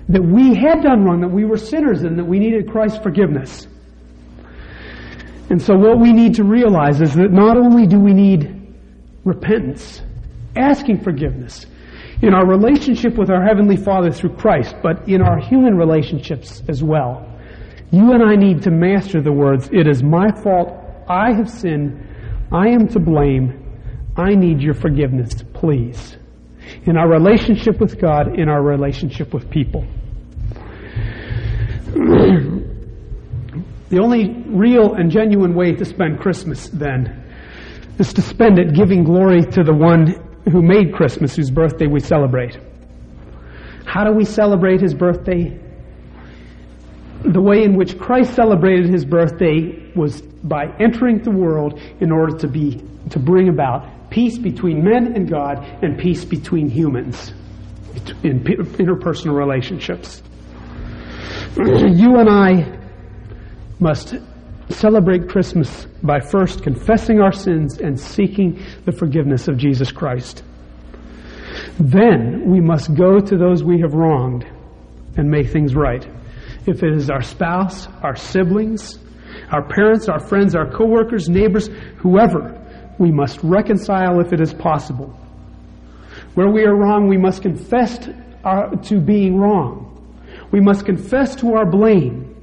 that 0.10 0.22
we 0.22 0.56
had 0.56 0.82
done 0.84 1.04
wrong, 1.04 1.22
that 1.22 1.30
we 1.30 1.46
were 1.46 1.58
sinners, 1.58 2.04
and 2.04 2.18
that 2.18 2.26
we 2.26 2.40
needed 2.40 2.70
Christ's 2.70 3.00
forgiveness. 3.00 3.68
And 5.52 5.62
so 5.62 5.76
what 5.76 6.00
we 6.00 6.14
need 6.14 6.36
to 6.36 6.46
realize 6.46 7.02
is 7.02 7.14
that 7.16 7.34
not 7.34 7.58
only 7.58 7.86
do 7.86 8.00
we 8.00 8.14
need 8.14 8.74
repentance, 9.26 10.02
asking 10.56 11.02
forgiveness, 11.02 11.66
in 12.22 12.34
our 12.34 12.48
relationship 12.48 13.18
with 13.18 13.30
our 13.30 13.44
Heavenly 13.44 13.76
Father 13.76 14.12
through 14.12 14.38
Christ, 14.38 14.76
but 14.82 15.10
in 15.10 15.22
our 15.22 15.38
human 15.38 15.76
relationships 15.76 16.64
as 16.70 16.82
well. 16.82 17.28
You 17.92 18.14
and 18.14 18.24
I 18.24 18.38
need 18.38 18.62
to 18.64 18.72
master 18.72 19.22
the 19.22 19.34
words, 19.34 19.70
It 19.74 19.88
is 19.88 20.02
my 20.02 20.32
fault. 20.42 20.72
I 21.10 21.34
have 21.34 21.50
sinned. 21.50 22.02
I 22.54 22.70
am 22.70 22.88
to 22.88 23.00
blame. 23.00 23.62
I 24.16 24.36
need 24.36 24.62
your 24.62 24.74
forgiveness, 24.74 25.44
please. 25.54 26.16
In 26.86 26.96
our 26.96 27.10
relationship 27.10 27.82
with 27.82 28.00
God, 28.00 28.40
in 28.40 28.48
our 28.48 28.64
relationship 28.64 29.34
with 29.34 29.50
people. 29.50 29.86
the 33.92 34.00
only 34.00 34.34
real 34.48 34.94
and 34.96 35.12
genuine 35.12 35.54
way 35.54 35.74
to 35.74 35.84
spend 35.84 36.22
Christmas, 36.22 36.70
then, 36.70 37.26
is 38.00 38.14
to 38.14 38.22
spend 38.22 38.58
it 38.58 38.74
giving 38.74 39.04
glory 39.04 39.44
to 39.44 39.64
the 39.64 39.74
one 39.74 40.16
who 40.50 40.62
made 40.62 40.94
Christmas, 40.94 41.36
whose 41.36 41.52
birthday 41.52 41.88
we 41.88 42.00
celebrate. 42.00 42.58
How 43.86 44.06
do 44.06 44.14
we 44.14 44.24
celebrate 44.24 44.80
his 44.80 44.94
birthday? 44.94 45.60
The 47.26 47.42
way 47.42 47.64
in 47.64 47.76
which 47.76 48.00
Christ 48.00 48.34
celebrated 48.34 48.90
his 48.90 49.04
birthday 49.04 49.92
was 49.94 50.22
by 50.22 50.74
entering 50.80 51.22
the 51.22 51.32
world 51.32 51.78
in 52.00 52.12
order 52.14 52.38
to 52.38 52.48
be 52.48 52.82
to 53.10 53.20
bring 53.20 53.50
about 53.50 54.10
peace 54.10 54.38
between 54.38 54.86
men 54.86 55.16
and 55.16 55.30
God 55.30 55.58
and 55.84 56.00
peace 56.00 56.24
between 56.24 56.70
humans 56.70 57.34
in 58.24 58.40
interpersonal 58.40 59.36
relationships. 59.36 60.24
you 61.58 62.18
and 62.18 62.30
I 62.30 62.81
must 63.82 64.16
celebrate 64.70 65.28
Christmas 65.28 65.86
by 66.04 66.20
first 66.20 66.64
confessing 66.64 67.20
our 67.20 67.32
sins 67.34 67.80
and 67.80 68.00
seeking 68.00 68.64
the 68.86 68.92
forgiveness 68.92 69.48
of 69.48 69.58
Jesus 69.58 69.92
Christ. 69.92 70.44
Then 71.80 72.50
we 72.50 72.60
must 72.62 72.94
go 72.94 73.20
to 73.20 73.38
those 73.38 73.64
we 73.64 73.82
have 73.82 73.94
wronged 73.94 74.46
and 75.18 75.30
make 75.30 75.50
things 75.50 75.76
right. 75.76 76.08
If 76.68 76.84
it 76.84 76.94
is 76.94 77.10
our 77.10 77.22
spouse, 77.22 77.88
our 78.04 78.16
siblings, 78.16 79.00
our 79.52 79.64
parents, 79.68 80.08
our 80.08 80.20
friends, 80.20 80.56
our 80.56 80.72
coworkers, 80.72 81.28
neighbors, 81.28 81.70
whoever, 81.98 82.58
we 83.00 83.12
must 83.12 83.40
reconcile 83.44 84.20
if 84.20 84.32
it 84.32 84.40
is 84.40 84.54
possible. 84.54 85.08
Where 86.36 86.50
we 86.50 86.64
are 86.64 86.76
wrong, 86.76 87.08
we 87.08 87.18
must 87.18 87.42
confess 87.42 88.08
our, 88.44 88.68
uh, 88.68 88.76
to 88.84 89.00
being 89.00 89.38
wrong. 89.38 89.88
We 90.52 90.62
must 90.62 90.86
confess 90.86 91.36
to 91.38 91.54
our 91.56 91.66
blame. 91.66 92.36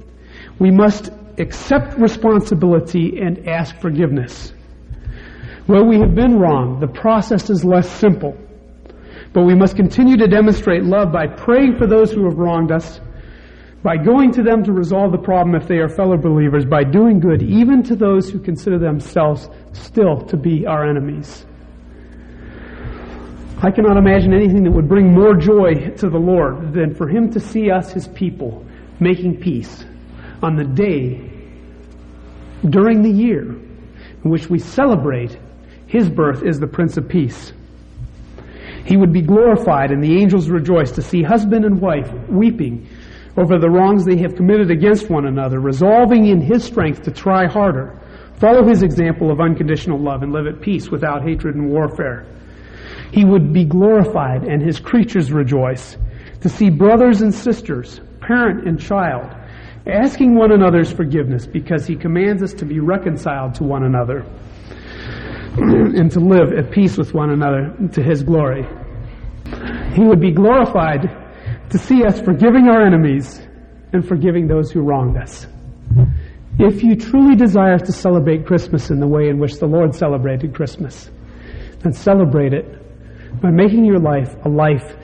We 0.59 0.69
must 0.69 1.11
accept 1.39 1.97
responsibility 1.97 3.19
and 3.19 3.47
ask 3.47 3.75
forgiveness. 3.79 4.53
Where 5.65 5.83
we 5.83 5.99
have 5.99 6.15
been 6.15 6.39
wrong, 6.39 6.79
the 6.79 6.87
process 6.87 7.49
is 7.49 7.63
less 7.63 7.89
simple. 7.89 8.37
But 9.33 9.43
we 9.43 9.53
must 9.53 9.75
continue 9.75 10.17
to 10.17 10.27
demonstrate 10.27 10.83
love 10.83 11.11
by 11.11 11.27
praying 11.27 11.77
for 11.77 11.85
those 11.85 12.11
who 12.11 12.25
have 12.25 12.37
wronged 12.37 12.71
us, 12.71 12.99
by 13.83 13.95
going 13.95 14.31
to 14.33 14.43
them 14.43 14.63
to 14.63 14.73
resolve 14.73 15.11
the 15.11 15.19
problem 15.19 15.55
if 15.55 15.67
they 15.67 15.77
are 15.77 15.87
fellow 15.87 16.17
believers, 16.17 16.65
by 16.65 16.83
doing 16.83 17.19
good 17.19 17.43
even 17.43 17.83
to 17.83 17.95
those 17.95 18.29
who 18.29 18.39
consider 18.39 18.79
themselves 18.79 19.49
still 19.71 20.21
to 20.25 20.35
be 20.35 20.65
our 20.65 20.89
enemies. 20.89 21.45
I 23.61 23.71
cannot 23.71 23.97
imagine 23.97 24.33
anything 24.33 24.63
that 24.63 24.71
would 24.71 24.89
bring 24.89 25.13
more 25.13 25.35
joy 25.35 25.91
to 25.97 26.09
the 26.09 26.17
Lord 26.17 26.73
than 26.73 26.95
for 26.95 27.07
Him 27.07 27.29
to 27.31 27.39
see 27.39 27.69
us, 27.69 27.91
His 27.91 28.07
people, 28.07 28.65
making 28.99 29.39
peace 29.39 29.85
on 30.41 30.55
the 30.55 30.63
day 30.63 31.28
during 32.67 33.01
the 33.01 33.11
year 33.11 33.43
in 34.23 34.29
which 34.29 34.49
we 34.49 34.59
celebrate 34.59 35.37
His 35.87 36.09
birth 36.09 36.43
as 36.43 36.59
the 36.59 36.67
Prince 36.67 36.97
of 36.97 37.07
Peace. 37.07 37.53
He 38.85 38.97
would 38.97 39.13
be 39.13 39.21
glorified 39.21 39.91
and 39.91 40.03
the 40.03 40.19
angels 40.19 40.49
rejoice 40.49 40.91
to 40.93 41.01
see 41.01 41.21
husband 41.21 41.65
and 41.65 41.79
wife 41.79 42.11
weeping 42.27 42.87
over 43.37 43.57
the 43.57 43.69
wrongs 43.69 44.03
they 44.03 44.17
have 44.17 44.35
committed 44.35 44.71
against 44.71 45.09
one 45.09 45.25
another, 45.25 45.59
resolving 45.59 46.27
in 46.27 46.41
His 46.41 46.63
strength 46.63 47.03
to 47.03 47.11
try 47.11 47.45
harder, 47.45 47.99
follow 48.39 48.67
His 48.67 48.83
example 48.83 49.31
of 49.31 49.39
unconditional 49.39 49.99
love, 49.99 50.23
and 50.23 50.33
live 50.33 50.47
at 50.47 50.61
peace 50.61 50.89
without 50.89 51.23
hatred 51.23 51.55
and 51.55 51.69
warfare. 51.69 52.25
He 53.11 53.25
would 53.25 53.53
be 53.53 53.63
glorified 53.63 54.43
and 54.43 54.61
His 54.61 54.79
creatures 54.79 55.31
rejoice 55.31 55.97
to 56.41 56.49
see 56.49 56.69
brothers 56.69 57.21
and 57.21 57.33
sisters, 57.33 58.01
parent 58.21 58.67
and 58.67 58.79
child, 58.79 59.35
asking 59.89 60.35
one 60.35 60.51
another's 60.51 60.91
forgiveness 60.91 61.45
because 61.45 61.85
He 61.85 61.95
commands 61.95 62.41
us 62.43 62.53
to 62.55 62.65
be 62.65 62.79
reconciled 62.79 63.55
to 63.55 63.63
one 63.63 63.83
another 63.83 64.19
and 65.57 66.11
to 66.11 66.19
live 66.19 66.53
at 66.53 66.71
peace 66.71 66.97
with 66.97 67.13
one 67.13 67.31
another 67.31 67.75
to 67.93 68.01
His 68.01 68.23
glory. 68.23 68.67
He 69.93 70.01
would 70.01 70.21
be 70.21 70.31
glorified 70.31 71.09
to 71.69 71.77
see 71.77 72.03
us 72.03 72.21
forgiving 72.21 72.67
our 72.67 72.85
enemies 72.85 73.41
and 73.93 74.07
forgiving 74.07 74.47
those 74.47 74.71
who 74.71 74.81
wronged 74.81 75.17
us. 75.17 75.47
If 76.57 76.83
you 76.83 76.95
truly 76.95 77.35
desire 77.35 77.79
to 77.79 77.91
celebrate 77.91 78.45
Christmas 78.45 78.89
in 78.89 78.99
the 78.99 79.07
way 79.07 79.29
in 79.29 79.39
which 79.39 79.59
the 79.59 79.65
Lord 79.65 79.95
celebrated 79.95 80.53
Christmas, 80.53 81.09
then 81.79 81.93
celebrate 81.93 82.53
it 82.53 83.41
by 83.41 83.49
making 83.49 83.85
your 83.85 83.99
life 83.99 84.35
a 84.45 84.49
life 84.49 84.95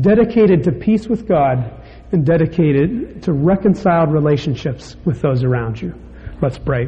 dedicated 0.00 0.64
to 0.64 0.72
peace 0.72 1.08
with 1.08 1.26
God 1.26 1.77
and 2.12 2.24
dedicated 2.24 3.22
to 3.22 3.32
reconciled 3.32 4.12
relationships 4.12 4.96
with 5.04 5.20
those 5.20 5.44
around 5.44 5.80
you. 5.80 5.94
Let's 6.40 6.58
pray. 6.58 6.86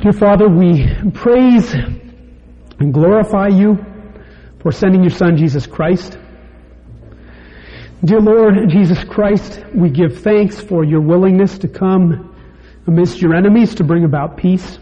Dear 0.00 0.12
Father, 0.12 0.48
we 0.48 0.88
praise 1.14 1.72
and 1.74 2.92
glorify 2.92 3.48
you 3.48 3.78
for 4.60 4.72
sending 4.72 5.02
your 5.02 5.10
Son, 5.10 5.36
Jesus 5.36 5.66
Christ 5.66 6.18
Dear 8.04 8.20
Lord 8.20 8.68
Jesus 8.68 9.04
Christ, 9.04 9.62
we 9.72 9.88
give 9.88 10.22
thanks 10.22 10.60
for 10.60 10.82
your 10.82 11.00
willingness 11.00 11.56
to 11.58 11.68
come 11.68 12.34
amidst 12.88 13.22
your 13.22 13.32
enemies 13.32 13.76
to 13.76 13.84
bring 13.84 14.02
about 14.02 14.36
peace. 14.36 14.80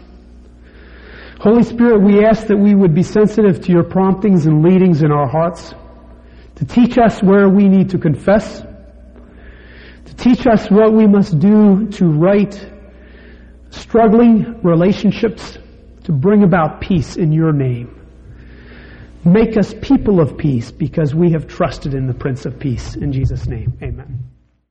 Holy 1.39 1.61
Spirit, 1.61 2.01
we 2.01 2.25
ask 2.25 2.47
that 2.47 2.57
we 2.57 2.73
would 2.73 2.95
be 2.95 3.03
sensitive 3.03 3.61
to 3.65 3.71
your 3.71 3.83
promptings 3.83 4.47
and 4.47 4.63
leadings 4.63 5.03
in 5.03 5.11
our 5.11 5.27
hearts, 5.27 5.75
to 6.55 6.65
teach 6.65 6.97
us 6.97 7.21
where 7.21 7.47
we 7.47 7.69
need 7.69 7.91
to 7.91 7.99
confess, 7.99 8.63
teach 10.21 10.45
us 10.45 10.69
what 10.69 10.93
we 10.93 11.07
must 11.07 11.39
do 11.39 11.87
to 11.87 12.05
right 12.05 12.53
struggling 13.71 14.61
relationships, 14.61 15.57
to 16.03 16.11
bring 16.11 16.43
about 16.43 16.79
peace 16.79 17.17
in 17.17 17.31
your 17.31 17.51
name. 17.51 17.97
Make 19.25 19.57
us 19.57 19.73
people 19.81 20.19
of 20.19 20.37
peace 20.37 20.71
because 20.71 21.15
we 21.15 21.31
have 21.31 21.47
trusted 21.47 21.93
in 21.93 22.07
the 22.07 22.13
Prince 22.13 22.45
of 22.45 22.59
Peace. 22.59 22.95
In 22.95 23.11
Jesus' 23.11 23.47
name, 23.47 23.77
amen. 23.81 24.30